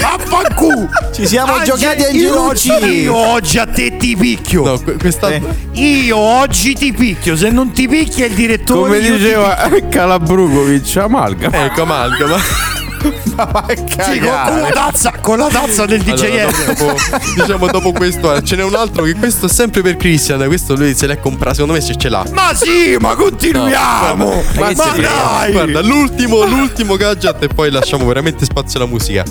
Vaffanculo! 0.00 0.88
Ci 1.12 1.26
siamo 1.26 1.54
Ange- 1.54 1.64
giocati 1.72 2.02
a 2.04 2.08
io- 2.10 2.28
Angelucci. 2.48 2.84
Io 3.02 3.14
oggi 3.16 3.58
a 3.58 3.66
te 3.66 3.96
ti 3.96 4.16
picchio. 4.16 4.64
No, 4.64 4.78
que- 4.78 4.96
questa. 4.96 5.28
Eh. 5.30 5.42
Io 5.72 6.16
oggi 6.16 6.74
ti 6.74 6.92
picchio. 6.92 7.36
Se 7.36 7.50
non 7.50 7.72
ti 7.72 7.88
picchia 7.88 8.26
il 8.26 8.34
direttore. 8.34 8.80
Come 8.98 9.00
diceva 9.00 9.68
Calabrukovic, 9.88 10.96
amalgama. 10.96 11.64
Ecco, 11.64 11.82
amalgama. 11.82 12.36
Sì, 13.34 14.18
con, 14.20 14.30
con 14.46 14.60
la 14.60 14.70
tazza, 14.72 15.12
con 15.20 15.38
la 15.38 15.48
tazza 15.48 15.84
del 15.86 16.00
Allora, 16.06 16.16
DJR. 16.28 16.74
dopo, 16.74 16.94
diciamo 17.36 17.66
dopo 17.66 17.92
questo 17.92 18.34
eh, 18.34 18.42
ce 18.44 18.56
n'è 18.56 18.62
un 18.62 18.74
altro 18.74 19.02
che 19.04 19.14
questo 19.14 19.46
è 19.46 19.48
sempre 19.48 19.82
per 19.82 19.96
Christian 19.96 20.44
questo 20.46 20.74
lui 20.76 20.94
se 20.94 21.06
l'è 21.06 21.18
comprato 21.18 21.54
secondo 21.54 21.74
me 21.74 21.80
se 21.80 21.96
ce 21.96 22.08
l'ha 22.08 22.24
Ma 22.32 22.54
sì, 22.54 22.96
ma 23.00 23.14
continuiamo! 23.14 24.24
No, 24.24 24.42
ma 24.60 24.72
guarda, 24.72 25.00
dai! 25.00 25.52
guarda 25.52 25.80
l'ultimo 25.82 26.44
l'ultimo 26.44 26.96
gadget 26.96 27.42
e 27.42 27.48
poi 27.48 27.70
lasciamo 27.70 28.06
veramente 28.06 28.44
spazio 28.44 28.78
alla 28.80 28.88
musica 28.88 29.24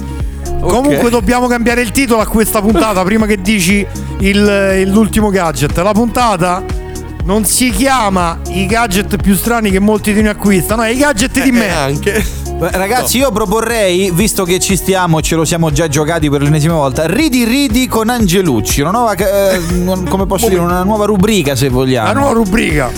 Comunque 0.59 1.09
dobbiamo 1.09 1.47
cambiare 1.47 1.82
il 1.82 1.91
titolo 1.91 2.21
a 2.21 2.26
questa 2.28 2.61
puntata 2.61 3.03
prima 3.03 3.26
che 3.26 3.41
dici 3.41 3.86
il- 4.19 4.84
l'ultimo 4.88 5.30
gadget. 5.30 5.78
La 5.80 5.91
puntata 5.91 6.63
non 7.26 7.43
si 7.45 7.69
chiama 7.69 8.39
i 8.49 8.65
gadget 8.65 9.17
più 9.21 9.36
strani 9.36 9.71
che 9.71 9.80
molti 9.80 10.13
di 10.13 10.21
noi 10.21 10.32
acquistano, 10.32 10.84
è 10.84 10.89
i 10.89 10.97
gadget 10.97 11.41
di 11.41 11.51
me. 11.51 11.69
anche. 11.69 12.26
Ragazzi, 12.72 13.18
io 13.18 13.32
proporrei, 13.32 14.11
visto 14.11 14.43
che 14.43 14.59
ci 14.59 14.76
stiamo 14.76 15.20
e 15.20 15.22
ce 15.22 15.36
lo 15.36 15.45
siamo 15.45 15.72
già 15.72 15.88
giocati 15.88 16.30
per 16.30 16.41
l'ennesima 16.41 16.76
volta, 16.76 17.05
ridi 17.05 17.43
ridi 17.43 17.88
con 17.88 18.09
Angelucci, 18.09 18.82
una 18.82 18.91
nuova, 18.91 19.14
eh, 19.14 19.59
come 20.09 20.26
posso 20.26 20.47
dire, 20.49 20.59
una 20.61 20.84
nuova 20.84 21.05
rubrica 21.05 21.55
se 21.55 21.70
vogliamo. 21.70 22.07
La 22.07 22.14
nuova 22.14 22.34
rubrica. 22.34 22.89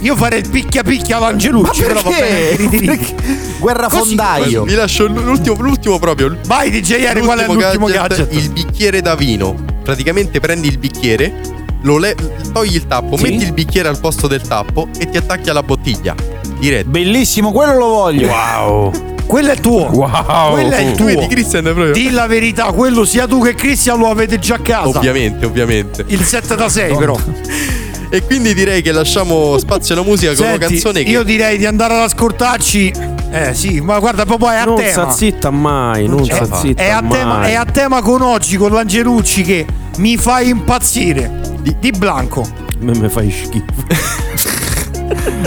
Io 0.00 0.16
farei 0.16 0.40
il 0.40 0.48
picchia 0.48 0.82
picchia 0.82 1.18
all'Angelucci, 1.18 1.80
Ma 1.82 1.86
però 1.86 2.00
va 2.02 2.10
perché? 2.10 2.56
bene. 2.68 2.84
Perché? 2.86 3.14
Guerra 3.60 3.86
Così, 3.88 4.16
fondaio. 4.16 4.64
vi 4.64 4.74
lascio 4.74 5.06
l'ultimo, 5.06 5.54
l'ultimo 5.60 5.98
proprio 6.00 6.36
Vai 6.46 6.70
DJR, 6.70 7.20
qual 7.20 7.38
è 7.38 7.46
l'ultimo 7.46 7.86
gadget? 7.86 8.32
il 8.32 8.50
bicchiere 8.50 9.00
da 9.00 9.14
vino 9.14 9.54
praticamente 9.84 10.40
prendi 10.40 10.66
il 10.66 10.78
bicchiere 10.78 11.32
lo 11.82 11.98
le- 11.98 12.16
togli 12.52 12.74
il 12.74 12.86
tappo 12.88 13.16
Sì. 13.16 13.22
metti 13.22 13.44
il 13.44 13.52
bicchiere 13.52 13.88
al 13.88 13.98
posto 14.00 14.26
del 14.26 14.40
tappo 14.40 14.88
e 14.98 15.08
ti 15.08 15.16
attacchi 15.16 15.50
alla 15.50 15.62
bottiglia 15.62 16.14
diretto 16.62 16.88
Bellissimo, 16.90 17.50
quello 17.52 17.76
lo 17.76 17.86
voglio. 17.88 18.28
Wow. 18.28 18.92
Quello 19.26 19.50
è 19.50 19.56
tuo. 19.60 19.86
Wow. 19.92 20.52
Quello 20.52 20.70
è 20.70 20.80
il 20.80 20.90
tu 20.90 20.96
tuo. 20.98 21.06
vedi 21.06 21.26
Christian 21.26 21.62
proprio 21.64 21.92
Di 21.92 22.10
la 22.10 22.26
verità, 22.26 22.66
quello 22.72 23.04
sia 23.04 23.26
tu 23.26 23.42
che 23.42 23.54
Cristian 23.54 23.98
lo 23.98 24.08
avete 24.10 24.38
già 24.38 24.54
a 24.56 24.58
casa. 24.60 24.98
ovviamente 24.98 25.46
ovviamente 25.46 26.04
Il 26.08 26.22
7 26.22 26.54
da 26.54 26.68
6 26.68 26.96
però. 26.96 27.16
e 28.10 28.22
quindi 28.24 28.52
direi 28.54 28.82
che 28.82 28.92
lasciamo 28.92 29.56
spazio 29.58 29.94
alla 29.94 30.04
musica 30.04 30.34
con 30.34 30.44
una 30.44 30.50
Senti, 30.58 30.66
canzone 30.74 31.02
che 31.02 31.10
io 31.10 31.22
direi 31.22 31.56
di 31.58 31.66
andare 31.66 31.94
ad 31.94 32.00
ascoltarci. 32.00 32.92
Eh 33.34 33.54
sì, 33.54 33.80
ma 33.80 33.98
guarda, 33.98 34.26
proprio 34.26 34.50
è 34.50 34.56
a 34.56 34.64
Non 34.64 34.76
tema. 34.76 34.90
sta 34.90 35.10
zitta 35.10 35.50
mai, 35.50 36.06
non 36.06 36.20
È- 36.20 36.24
sta 36.34 36.54
zitta 36.58 36.82
è, 36.82 36.90
a 36.90 37.00
mai. 37.00 37.10
tema, 37.18 37.42
è 37.46 37.54
a 37.54 37.64
tema 37.64 38.02
con 38.02 38.20
oggi, 38.20 38.56
con 38.58 38.72
l'Angelucci 38.72 39.42
che 39.42 39.64
mi 39.96 40.18
fai 40.18 40.50
impazzire. 40.50 41.40
Di, 41.78 41.90
Blanco. 41.92 42.46
Me 42.80 42.92
me 42.98 43.08
fai 43.08 43.30
schifo. 43.30 44.60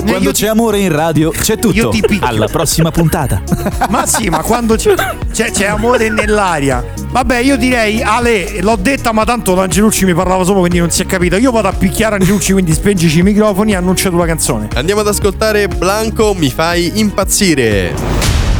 Quando 0.05 0.31
c'è 0.31 0.47
amore 0.47 0.79
in 0.79 0.91
radio 0.91 1.31
c'è 1.31 1.57
tutto. 1.57 1.75
Io 1.75 1.89
ti 1.89 2.01
picchio. 2.01 2.25
Alla 2.25 2.47
prossima 2.47 2.91
puntata. 2.91 3.41
Ma 3.89 4.05
sì, 4.05 4.29
ma 4.29 4.41
quando 4.41 4.75
c'è, 4.75 4.93
c'è, 5.31 5.51
c'è 5.51 5.65
amore 5.65 6.09
nell'aria. 6.09 6.83
Vabbè, 7.09 7.37
io 7.37 7.57
direi, 7.57 8.01
Ale, 8.01 8.61
l'ho 8.61 8.75
detta, 8.75 9.11
ma 9.11 9.23
tanto 9.23 9.55
l'Angelucci 9.55 10.05
mi 10.05 10.13
parlava 10.13 10.43
solo, 10.43 10.59
quindi 10.59 10.79
non 10.79 10.89
si 10.89 11.01
è 11.01 11.05
capito. 11.05 11.37
Io 11.37 11.51
vado 11.51 11.67
a 11.67 11.73
picchiare 11.73 12.15
Angelucci, 12.15 12.51
quindi 12.53 12.73
spengici 12.73 13.19
i 13.19 13.23
microfoni 13.23 13.71
e 13.71 13.75
annuncia 13.75 14.09
tu 14.09 14.17
la 14.17 14.25
canzone. 14.25 14.67
andiamo 14.75 15.01
ad 15.01 15.07
ascoltare 15.07 15.67
Blanco 15.67 16.33
mi 16.33 16.49
fai 16.49 16.99
impazzire 16.99 17.93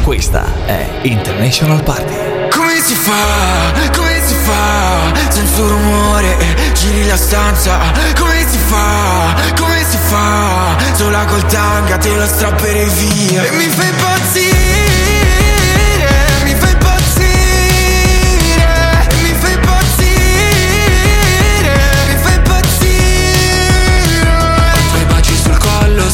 Questa 0.02 0.44
è 0.66 0.86
International 1.02 1.82
Party. 1.82 2.14
Come 2.50 2.80
si 2.80 2.94
fa? 2.94 3.72
Come 3.94 4.05
si 4.26 4.34
fa? 4.34 5.12
Senza 5.28 5.62
rumore 5.62 6.36
giri 6.74 7.06
la 7.06 7.16
stanza 7.16 7.78
Come 8.18 8.46
si 8.48 8.58
fa? 8.58 9.34
Come 9.56 9.84
si 9.88 9.98
fa? 10.08 10.76
Sola 10.94 11.24
col 11.24 11.46
tanga 11.46 11.96
te 11.98 12.14
lo 12.14 12.26
strapperei 12.26 12.88
via 12.88 13.44
E 13.44 13.50
mi 13.50 13.68
fai 13.68 13.88
impazzire 13.88 14.76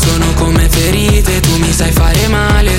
sono 0.03 0.33
come 0.35 0.69
ferite 0.69 1.41
Tu 1.41 1.57
mi 1.59 1.73
sai 1.73 1.93
fare 1.93 2.27
male, 2.29 2.79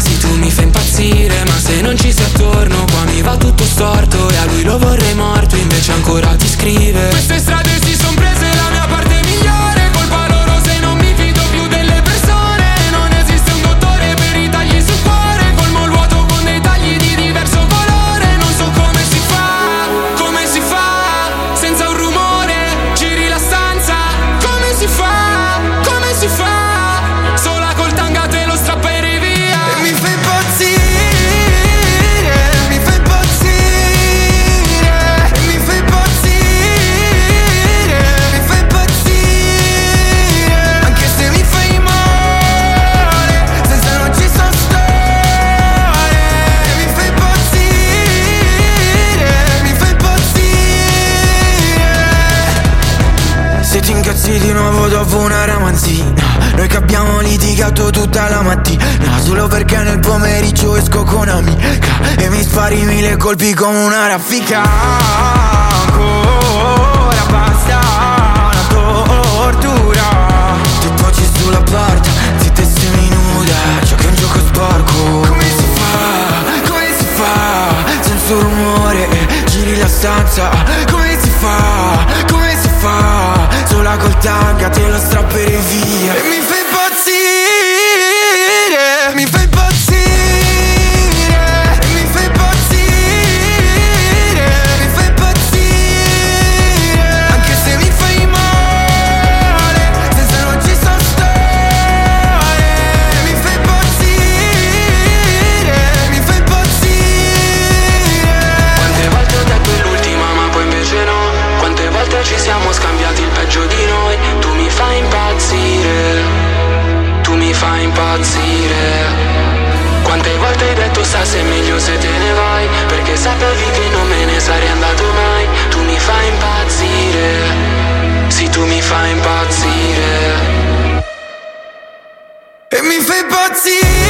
E 133.03 133.05
mi 133.05 134.02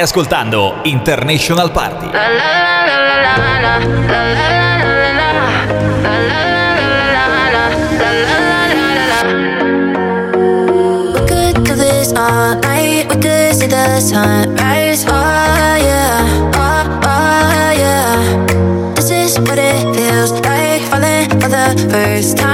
Stai 0.00 0.08
ascoltando 0.08 0.80
International 0.84 1.70
Party. 1.70 2.08
first 21.90 22.36
time 22.36 22.49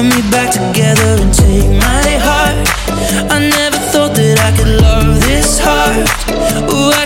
Put 0.00 0.16
me 0.16 0.30
back 0.30 0.50
together 0.50 1.20
and 1.20 1.34
take 1.34 1.68
my 1.68 2.08
heart. 2.24 2.56
I 3.30 3.38
never 3.52 3.76
thought 3.92 4.14
that 4.16 4.40
I 4.40 4.50
could 4.56 4.80
love 4.80 5.20
this 5.28 5.60
hard. 5.60 6.08
Ooh, 6.72 6.88
I 6.88 7.04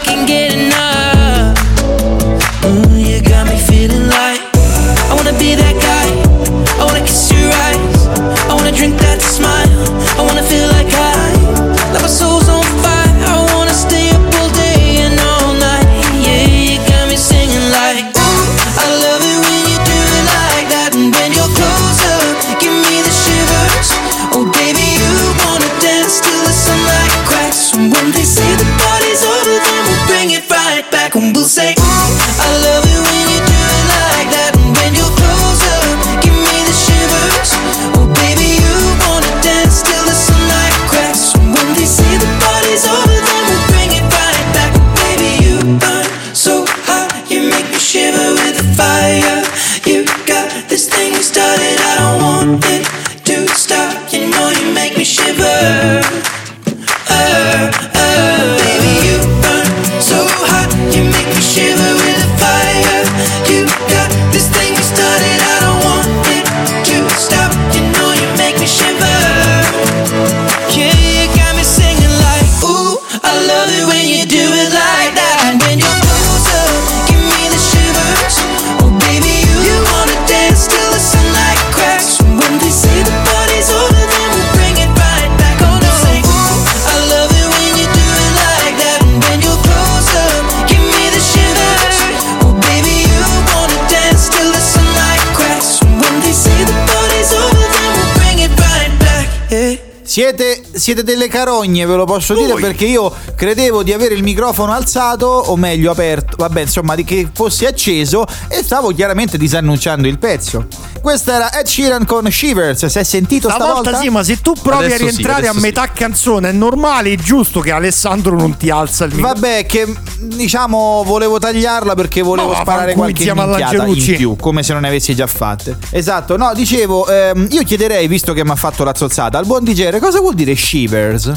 Siete, 100.14 100.62
siete 100.70 101.02
delle 101.02 101.26
carogne, 101.26 101.84
ve 101.84 101.96
lo 101.96 102.04
posso 102.04 102.34
dire, 102.34 102.54
perché 102.54 102.84
io 102.84 103.12
credevo 103.34 103.82
di 103.82 103.92
avere 103.92 104.14
il 104.14 104.22
microfono 104.22 104.70
alzato, 104.70 105.26
o 105.26 105.56
meglio 105.56 105.90
aperto, 105.90 106.36
vabbè, 106.38 106.60
insomma, 106.60 106.94
di 106.94 107.02
che 107.02 107.28
fosse 107.34 107.66
acceso, 107.66 108.24
e 108.48 108.62
stavo 108.62 108.92
chiaramente 108.92 109.36
disannunciando 109.36 110.06
il 110.06 110.20
pezzo. 110.20 110.68
Questa 111.02 111.34
era 111.34 111.58
Ed 111.58 111.66
Sheeran 111.66 112.06
con 112.06 112.30
Shivers, 112.30 112.86
si 112.86 112.98
è 112.98 113.02
sentito 113.02 113.48
Stavolta 113.48 113.80
stavolta? 113.80 114.00
sì, 114.00 114.08
ma 114.08 114.22
se 114.22 114.40
tu 114.40 114.52
provi 114.54 114.84
Adesso 114.84 114.94
a 114.94 114.98
sì, 114.98 115.02
rientrare 115.16 115.48
adesso 115.48 115.58
a 115.58 115.60
metà 115.60 115.88
canzone, 115.88 116.48
è 116.48 116.52
normale 116.52 117.10
e 117.10 117.16
giusto 117.16 117.58
che 117.58 117.72
Alessandro 117.72 118.36
non 118.36 118.56
ti 118.56 118.70
alza 118.70 119.04
il 119.06 119.14
microfono. 119.14 119.40
Vabbè, 119.40 119.66
che 119.66 119.92
diciamo 120.20 121.02
volevo 121.04 121.38
tagliarla 121.40 121.94
perché 121.94 122.22
volevo 122.22 122.52
No, 122.52 122.60
sparare 122.60 122.94
qualche 122.94 123.34
minchiata 123.34 123.84
in 123.84 124.16
più, 124.16 124.36
come 124.36 124.62
se 124.62 124.72
non 124.72 124.82
ne 124.82 124.88
avessi 124.88 125.14
già 125.14 125.26
fatte. 125.26 125.76
Esatto, 125.90 126.36
no, 126.36 126.52
dicevo, 126.54 127.06
ehm, 127.08 127.48
io 127.50 127.62
chiederei, 127.64 128.06
visto 128.06 128.32
che 128.32 128.44
mi 128.44 128.50
ha 128.50 128.56
fatto 128.56 128.84
la 128.84 128.94
zozzata, 128.94 129.36
al 129.36 129.44
buon 129.44 129.64
DJ, 129.64 129.90
cosa 130.04 130.20
vuol 130.20 130.34
dire 130.34 130.54
shivers? 130.54 131.32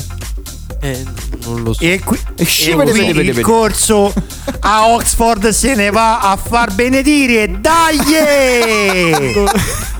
Eh, 0.81 1.03
non 1.45 1.63
lo 1.63 1.71
so. 1.71 1.81
E, 1.81 2.01
qui, 2.03 2.19
E 2.35 2.43
e 2.43 2.45
scivoli, 2.45 2.91
qui 2.91 2.99
vedi, 2.99 3.13
vedi, 3.13 3.29
il 3.29 3.39
corso 3.39 4.13
a 4.59 4.89
Oxford 4.89 5.47
se 5.49 5.73
ne 5.73 5.89
va 5.89 6.19
a 6.19 6.35
far 6.35 6.73
benedire. 6.73 7.59
Dai! 7.61 7.97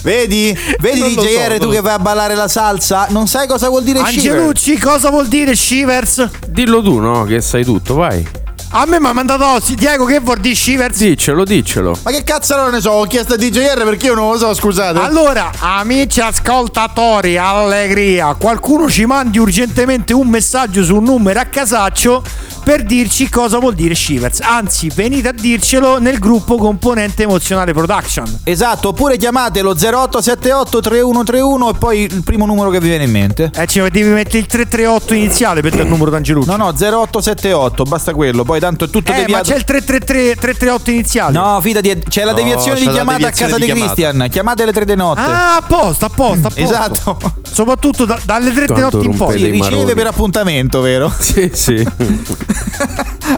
Vedi? 0.00 0.56
Vedi 0.78 1.00
Non 1.00 1.12
lo 1.12 1.22
DJ 1.22 1.52
so, 1.52 1.58
tu 1.58 1.70
che 1.70 1.80
vai 1.80 1.94
a 1.94 1.98
ballare 1.98 2.34
la 2.34 2.48
salsa? 2.48 3.08
Non 3.10 3.26
sai 3.26 3.46
cosa 3.46 3.68
vuol 3.68 3.82
dire 3.82 3.98
shivers? 3.98 4.26
Angelucci, 4.26 4.78
cosa 4.78 5.10
vuol 5.10 5.26
dire 5.28 5.54
Shivers? 5.54 6.28
Dillo 6.46 6.82
tu, 6.82 6.98
no? 6.98 7.24
Che 7.24 7.40
sai 7.42 7.64
tutto, 7.64 7.94
vai. 7.94 8.26
A 8.70 8.84
me 8.84 9.00
mi 9.00 9.06
ha 9.06 9.14
mandato 9.14 9.46
Ossi. 9.46 9.74
Diego, 9.74 10.04
che 10.04 10.20
vuol 10.20 10.40
dire 10.40 10.54
Shivers? 10.54 10.98
Diccelo, 10.98 11.44
diccelo. 11.44 11.96
Ma 12.02 12.10
che 12.10 12.22
cazzo 12.22 12.54
non 12.54 12.70
ne 12.70 12.82
so? 12.82 12.90
Ho 12.90 13.04
chiesto 13.06 13.32
a 13.32 13.36
DJ 13.38 13.60
R 13.74 13.84
perché 13.84 14.06
io 14.06 14.14
non 14.14 14.32
lo 14.32 14.36
so, 14.36 14.52
scusate. 14.52 14.98
Allora, 14.98 15.50
amici 15.58 16.20
ascoltatori, 16.20 17.38
allegria, 17.38 18.34
qualcuno 18.34 18.90
ci 18.90 19.06
mandi 19.06 19.38
urgentemente 19.38 20.12
un 20.12 20.28
messaggio 20.28 20.84
su 20.84 20.96
un 20.96 21.04
numero 21.04 21.40
a 21.40 21.44
casaccio 21.44 22.22
per 22.68 22.84
dirci 22.84 23.30
cosa 23.30 23.58
vuol 23.58 23.72
dire 23.72 23.94
Shivers. 23.94 24.40
Anzi, 24.40 24.90
venite 24.94 25.28
a 25.28 25.32
dircelo 25.32 25.98
nel 25.98 26.18
gruppo 26.18 26.56
Componente 26.56 27.22
Emozionale 27.22 27.72
Production. 27.72 28.40
Esatto, 28.44 28.88
oppure 28.88 29.16
chiamatelo 29.16 29.70
0878 29.70 30.80
3131 30.80 31.70
e 31.70 31.74
poi 31.78 32.00
il 32.00 32.22
primo 32.22 32.44
numero 32.44 32.68
che 32.68 32.78
vi 32.78 32.88
viene 32.88 33.04
in 33.04 33.10
mente. 33.10 33.50
Eh, 33.54 33.66
ci 33.66 33.80
devi 33.80 34.10
mettere 34.10 34.40
il 34.40 34.46
338 34.46 35.14
iniziale 35.14 35.62
per 35.62 35.72
il 35.72 35.86
numero 35.86 36.10
d'Angelucci. 36.10 36.46
No, 36.46 36.56
no, 36.56 36.66
0878, 36.66 37.84
basta 37.84 38.12
quello, 38.12 38.44
poi 38.44 38.57
tanto 38.58 38.84
è 38.84 38.90
tutto 38.90 39.10
Eh, 39.10 39.14
ma 39.14 39.20
deviato. 39.20 39.50
c'è 39.50 39.56
il 39.56 39.64
333 39.64 40.34
338 40.36 40.90
iniziale. 40.90 41.32
No, 41.32 41.60
fidati, 41.60 42.02
c'è 42.08 42.24
la 42.24 42.30
No, 42.32 42.36
deviazione 42.36 42.74
c'è 42.74 42.80
di 42.80 42.86
la 42.86 42.92
chiamata 42.92 43.16
deviazione 43.18 43.50
a 43.52 43.54
casa 43.56 43.64
di 43.66 43.72
di. 43.72 43.80
Christian. 43.80 44.26
Chiamate 44.30 44.62
alle 44.62 44.72
3 44.72 44.84
di 44.84 44.94
notte. 44.96 45.20
Ah, 45.20 45.56
apposta, 45.56 46.06
apposta, 46.06 46.48
apposta. 46.48 46.60
Esatto. 46.68 47.18
Soprattutto 47.42 48.04
da- 48.04 48.20
dalle 48.24 48.52
3 48.52 48.66
di 48.66 48.80
notte 48.80 49.04
in 49.04 49.16
poi. 49.16 49.50
Riceve 49.50 49.94
per 49.94 50.06
appuntamento, 50.06 50.80
vero? 50.80 51.12
Sì, 51.18 51.50
sì. 51.52 51.86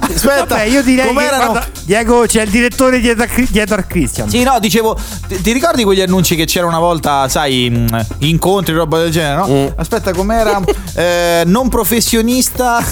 Aspetta, 0.01 0.45
Vabbè, 0.47 0.63
io 0.65 0.83
direi 0.83 1.07
che 1.09 1.13
guarda, 1.13 1.67
Diego 1.83 2.25
c'è 2.27 2.43
il 2.43 2.51
direttore 2.51 3.01
dietro 3.01 3.25
a, 3.25 3.29
dietro 3.49 3.77
a 3.77 3.83
Christian. 3.83 4.29
Sì, 4.29 4.43
no, 4.43 4.59
dicevo, 4.61 4.97
ti, 5.27 5.41
ti 5.41 5.53
ricordi 5.53 5.83
quegli 5.83 6.01
annunci 6.01 6.37
che 6.37 6.45
c'era 6.45 6.67
una 6.67 6.79
volta, 6.79 7.29
sai, 7.29 7.69
mh, 7.71 8.07
incontri, 8.19 8.75
roba 8.75 8.99
del 8.99 9.11
genere, 9.11 9.37
no? 9.37 9.49
Mm. 9.49 9.67
Aspetta, 9.77 10.13
com'era? 10.13 10.61
Eh, 10.95 11.43
non 11.47 11.69
professionista 11.69 12.83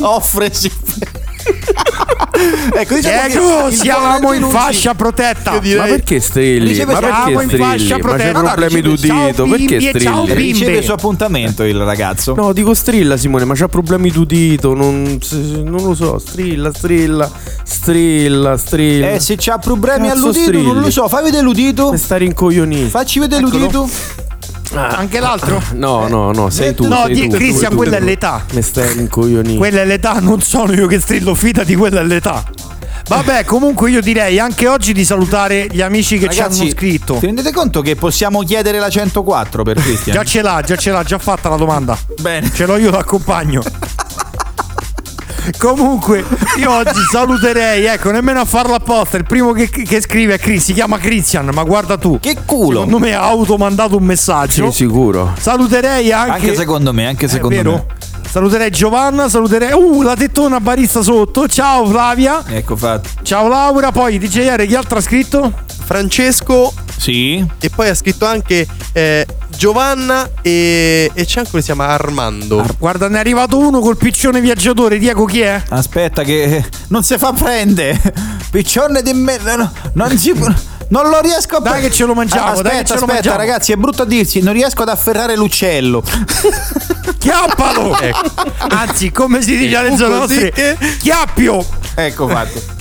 offre. 0.00 0.50
ecco, 2.78 2.94
diciamo 2.94 3.20
che 3.22 3.28
Diego, 3.28 3.70
siamo 3.70 4.32
in 4.32 4.42
fascia 4.48 4.94
protetta. 4.94 5.52
Ma 5.52 5.84
perché 5.84 6.20
strilli? 6.20 6.68
Riceve- 6.68 6.92
Ma 6.92 6.98
siamo 6.98 7.14
perché 7.24 7.32
in 7.32 7.48
strilli? 7.48 7.64
fascia 7.64 7.88
Ma 7.88 7.94
c'è 7.96 8.00
protetta. 8.00 8.40
problemi 8.40 8.80
d'udito? 8.80 9.44
Perché 9.44 9.76
e 9.76 10.00
ciao, 10.00 10.22
strilli? 10.22 10.26
bimbi. 10.26 10.58
Riceve 10.58 10.76
il 10.78 10.84
suo 10.84 10.94
appuntamento 10.94 11.64
il 11.64 11.76
ragazzo. 11.78 12.34
No, 12.34 12.52
dico 12.52 12.74
strilla 12.74 13.16
Simone, 13.16 13.44
ma 13.44 13.54
c'ha 13.54 13.68
problemi 13.68 14.10
d'udito, 14.10 14.74
non, 14.74 15.18
non 15.64 15.82
lo 15.82 15.94
so, 15.94 16.18
strilla, 16.18 16.72
strilla, 16.72 17.30
strilla, 17.64 18.56
strilla. 18.56 19.10
Eh, 19.12 19.20
se 19.20 19.34
c'ha 19.38 19.58
problemi 19.58 20.08
Cazzo 20.08 20.18
all'udito, 20.20 20.44
strilli. 20.44 20.64
non 20.72 20.80
lo 20.80 20.90
so, 20.90 21.08
fai 21.08 21.24
vedere 21.24 21.42
l'udito. 21.42 21.92
E 21.92 21.96
sta 21.96 22.16
rincoglionito. 22.16 22.88
Facci 22.88 23.18
vedere 23.18 23.42
Eccolo. 23.44 23.58
l'udito. 23.58 23.90
Anche 24.74 25.20
l'altro? 25.20 25.62
No, 25.74 26.08
no, 26.08 26.32
no, 26.32 26.50
sei 26.50 26.74
tu. 26.74 26.86
No, 26.86 27.04
sei 27.06 27.14
di- 27.14 27.28
tu, 27.28 27.36
Cristian, 27.36 27.70
tu, 27.70 27.76
quella 27.76 27.96
tu. 27.96 28.02
è 28.02 28.04
l'età. 28.04 28.44
Mi 28.52 28.62
stai 28.62 28.92
rincoglionito. 28.94 29.58
Quella 29.58 29.80
è 29.82 29.84
l'età, 29.84 30.18
non 30.20 30.40
sono 30.40 30.72
io 30.72 30.86
che 30.86 31.00
strillo, 31.00 31.34
fidati, 31.34 31.74
quella 31.74 32.00
è 32.00 32.04
l'età. 32.04 32.44
Vabbè, 33.08 33.44
comunque 33.46 33.90
io 33.90 34.00
direi 34.00 34.38
anche 34.38 34.68
oggi 34.68 34.92
di 34.92 35.04
salutare 35.04 35.66
gli 35.70 35.80
amici 35.80 36.18
che 36.18 36.28
ci 36.28 36.38
Ragazzi, 36.38 36.60
hanno 36.62 36.70
scritto. 36.70 37.14
Ti 37.14 37.26
rendete 37.26 37.52
conto 37.52 37.80
che 37.80 37.96
possiamo 37.96 38.40
chiedere 38.42 38.78
la 38.78 38.90
104 38.90 39.62
per 39.62 39.76
Cristian? 39.80 40.14
Già 40.16 40.24
ce 40.24 40.42
l'ha, 40.42 40.62
già 40.64 40.76
ce 40.76 40.90
l'ha, 40.90 41.02
già 41.02 41.18
fatta 41.18 41.48
la 41.48 41.56
domanda. 41.56 41.96
Bene. 42.20 42.50
Ce 42.52 42.66
l'ho 42.66 42.76
io 42.76 42.90
l'accompagno. 42.90 43.62
Comunque, 45.56 46.24
io 46.58 46.70
oggi 46.72 47.00
saluterei, 47.10 47.84
ecco, 47.86 48.10
nemmeno 48.10 48.40
a 48.40 48.44
farlo 48.44 48.74
apposta. 48.74 49.16
Il 49.16 49.24
primo 49.24 49.52
che, 49.52 49.68
che 49.68 50.00
scrive 50.00 50.34
è 50.34 50.38
Chris, 50.38 50.64
si 50.64 50.72
chiama 50.72 50.98
Christian, 50.98 51.48
ma 51.52 51.62
guarda 51.62 51.96
tu. 51.96 52.18
Che 52.20 52.36
culo. 52.44 52.80
Secondo 52.80 52.98
me 52.98 53.14
ha 53.14 53.22
automandato 53.22 53.96
un 53.96 54.04
messaggio. 54.04 54.70
Sì, 54.70 54.84
sicuro. 54.84 55.34
Saluterei 55.38 56.12
anche. 56.12 56.32
Anche 56.32 56.54
secondo 56.54 56.92
me, 56.92 57.06
anche 57.06 57.26
È 57.26 57.28
secondo 57.28 57.56
vero? 57.56 57.72
me. 57.72 57.86
Saluterei 58.30 58.70
Giovanna, 58.70 59.28
saluterei. 59.28 59.72
Uh, 59.72 60.02
la 60.02 60.14
tettona 60.14 60.60
barista 60.60 61.00
sotto. 61.02 61.48
Ciao 61.48 61.86
Flavia. 61.86 62.44
Ecco 62.46 62.76
fatto. 62.76 63.08
Ciao 63.22 63.48
Laura. 63.48 63.90
Poi 63.90 64.18
DJR, 64.18 64.66
chi 64.66 64.74
altro 64.74 64.98
ha 64.98 65.00
scritto? 65.00 65.52
Francesco 65.84 66.72
Sì. 66.98 67.44
e 67.58 67.70
poi 67.70 67.88
ha 67.88 67.94
scritto 67.94 68.26
anche 68.26 68.66
eh, 68.92 69.26
Giovanna 69.56 70.28
e, 70.42 71.10
e 71.14 71.24
c'è 71.24 71.38
anche 71.38 71.50
uno 71.50 71.50
che 71.52 71.60
si 71.60 71.64
chiama 71.64 71.86
Armando. 71.88 72.64
Guarda, 72.78 73.08
ne 73.08 73.16
è 73.16 73.20
arrivato 73.20 73.56
uno 73.58 73.80
col 73.80 73.96
piccione 73.96 74.40
viaggiatore. 74.42 74.98
Diego, 74.98 75.24
chi 75.24 75.40
è? 75.40 75.60
Aspetta 75.70 76.22
che 76.22 76.62
non 76.88 77.02
si 77.02 77.16
fa 77.16 77.32
prendere. 77.32 77.98
Piccione 78.50 79.00
di 79.02 79.12
me. 79.14 79.38
no, 79.56 79.72
Non 79.94 80.16
si 80.18 80.34
non 80.88 81.08
lo 81.08 81.20
riesco 81.20 81.56
a 81.56 81.60
Dai 81.60 81.82
che 81.82 81.90
ce 81.90 82.04
lo 82.04 82.14
mangiamo, 82.14 82.52
aspetta, 82.52 82.68
dai 82.68 82.78
che 82.78 82.84
ce 82.84 82.92
lo 82.94 82.98
aspetta, 83.00 83.12
mangiamo. 83.14 83.36
ragazzi, 83.36 83.72
è 83.72 83.76
brutto 83.76 84.02
a 84.02 84.06
dirsi, 84.06 84.40
non 84.40 84.52
riesco 84.54 84.82
ad 84.82 84.88
afferrare 84.88 85.36
l'uccello. 85.36 86.02
Chiappalo! 87.18 87.96
Anzi, 88.68 89.10
come 89.10 89.42
si 89.42 89.56
dice 89.56 89.76
alle 89.76 89.90
nostre, 89.96 90.50
che- 90.50 90.76
chiappio! 91.00 91.64
ecco 91.94 92.28
fatto. 92.28 92.76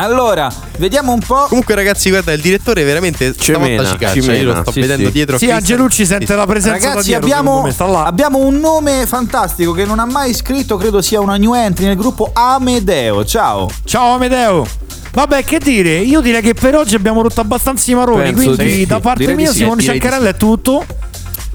Allora, 0.00 0.48
vediamo 0.78 1.12
un 1.12 1.18
po'. 1.18 1.46
Comunque, 1.48 1.74
ragazzi, 1.74 2.08
guarda, 2.10 2.32
il 2.32 2.40
direttore 2.40 2.84
veramente 2.84 3.34
mena, 3.58 3.84
ci 3.84 3.96
caccia. 3.96 4.20
ci 4.20 4.30
Io 4.30 4.44
lo 4.44 4.60
sto 4.62 4.70
sì, 4.70 4.80
vedendo 4.80 5.06
sì. 5.06 5.12
dietro. 5.12 5.38
Sì. 5.38 5.50
Angelucci 5.50 6.06
sente 6.06 6.36
la 6.36 6.46
presenza 6.46 6.78
da 6.78 6.88
Ragazzi, 6.90 7.08
dietro, 7.08 7.24
abbiamo, 7.26 7.68
abbiamo 8.04 8.38
un 8.38 8.60
nome 8.60 9.06
fantastico 9.06 9.72
che 9.72 9.84
non 9.84 9.98
ha 9.98 10.06
mai 10.06 10.34
scritto, 10.34 10.76
credo 10.76 11.02
sia 11.02 11.20
una 11.20 11.36
new 11.36 11.52
entry 11.52 11.86
nel 11.86 11.96
gruppo 11.96 12.30
Amedeo. 12.32 13.24
Ciao. 13.24 13.68
Ciao 13.84 14.14
Amedeo! 14.14 14.66
Vabbè, 15.12 15.44
che 15.44 15.58
dire, 15.58 15.96
io 15.98 16.20
direi 16.20 16.42
che 16.42 16.54
per 16.54 16.74
oggi 16.76 16.94
abbiamo 16.94 17.22
rotto 17.22 17.40
abbastanza 17.40 17.90
i 17.90 17.94
maroni, 17.94 18.32
Penso 18.32 18.54
quindi 18.54 18.76
di 18.76 18.86
da 18.86 19.00
parte 19.00 19.34
mia 19.34 19.50
sì, 19.50 19.58
Simone 19.58 19.82
Ciancarella 19.82 20.28
è 20.28 20.36
tutto. 20.36 20.84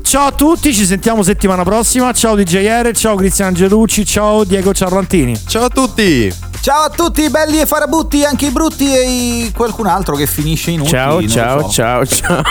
Ciao 0.01 0.27
a 0.27 0.31
tutti, 0.31 0.73
ci 0.73 0.85
sentiamo 0.85 1.23
settimana 1.23 1.63
prossima. 1.63 2.11
Ciao 2.11 2.35
DJR, 2.35 2.91
ciao 2.93 3.15
Cristian 3.15 3.47
Angelucci, 3.49 4.05
ciao 4.05 4.43
Diego 4.43 4.73
Ciarlantini. 4.73 5.39
Ciao 5.47 5.65
a 5.65 5.69
tutti. 5.69 6.31
Ciao 6.61 6.83
a 6.85 6.89
tutti, 6.89 7.29
belli 7.29 7.59
e 7.59 7.65
farabutti, 7.65 8.23
anche 8.23 8.47
i 8.47 8.49
brutti 8.51 8.93
e 8.93 9.01
i- 9.09 9.51
qualcun 9.55 9.87
altro 9.87 10.15
che 10.15 10.27
finisce 10.27 10.71
in 10.71 10.81
utili. 10.81 10.95
Ciao, 10.95 11.27
ciao, 11.27 11.61
so. 11.61 11.69
ciao, 11.71 12.05
ciao. 12.05 12.43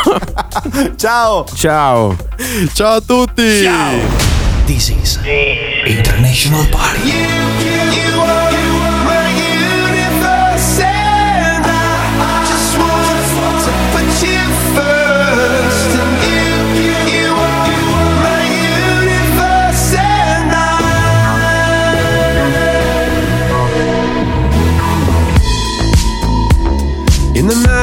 Ciao. 0.96 1.44
Ciao. 1.54 2.16
Ciao 2.72 2.94
a 2.96 3.00
tutti. 3.00 3.68
This 4.64 4.88
is 4.88 5.18
International 5.84 6.66
Party. 6.68 7.71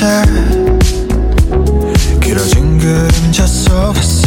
길어진 2.20 2.78
그림자 2.78 3.46
속에서 3.46 4.26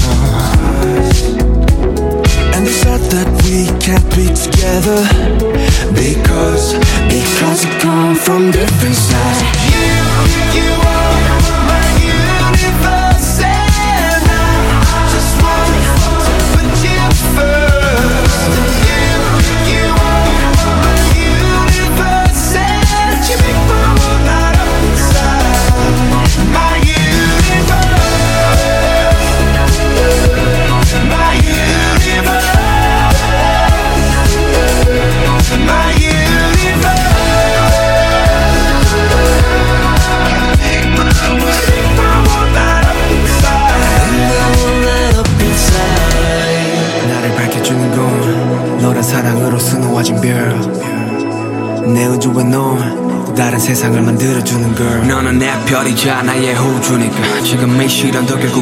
And 2.54 2.66
they 2.66 2.74
said 2.74 3.02
that 3.12 3.28
we 3.44 3.68
can't 3.80 4.04
be 4.16 4.28
together 4.34 5.02
Because, 5.94 6.74
because 7.10 7.66
we 7.66 7.72
come 7.80 8.16
from 8.16 8.33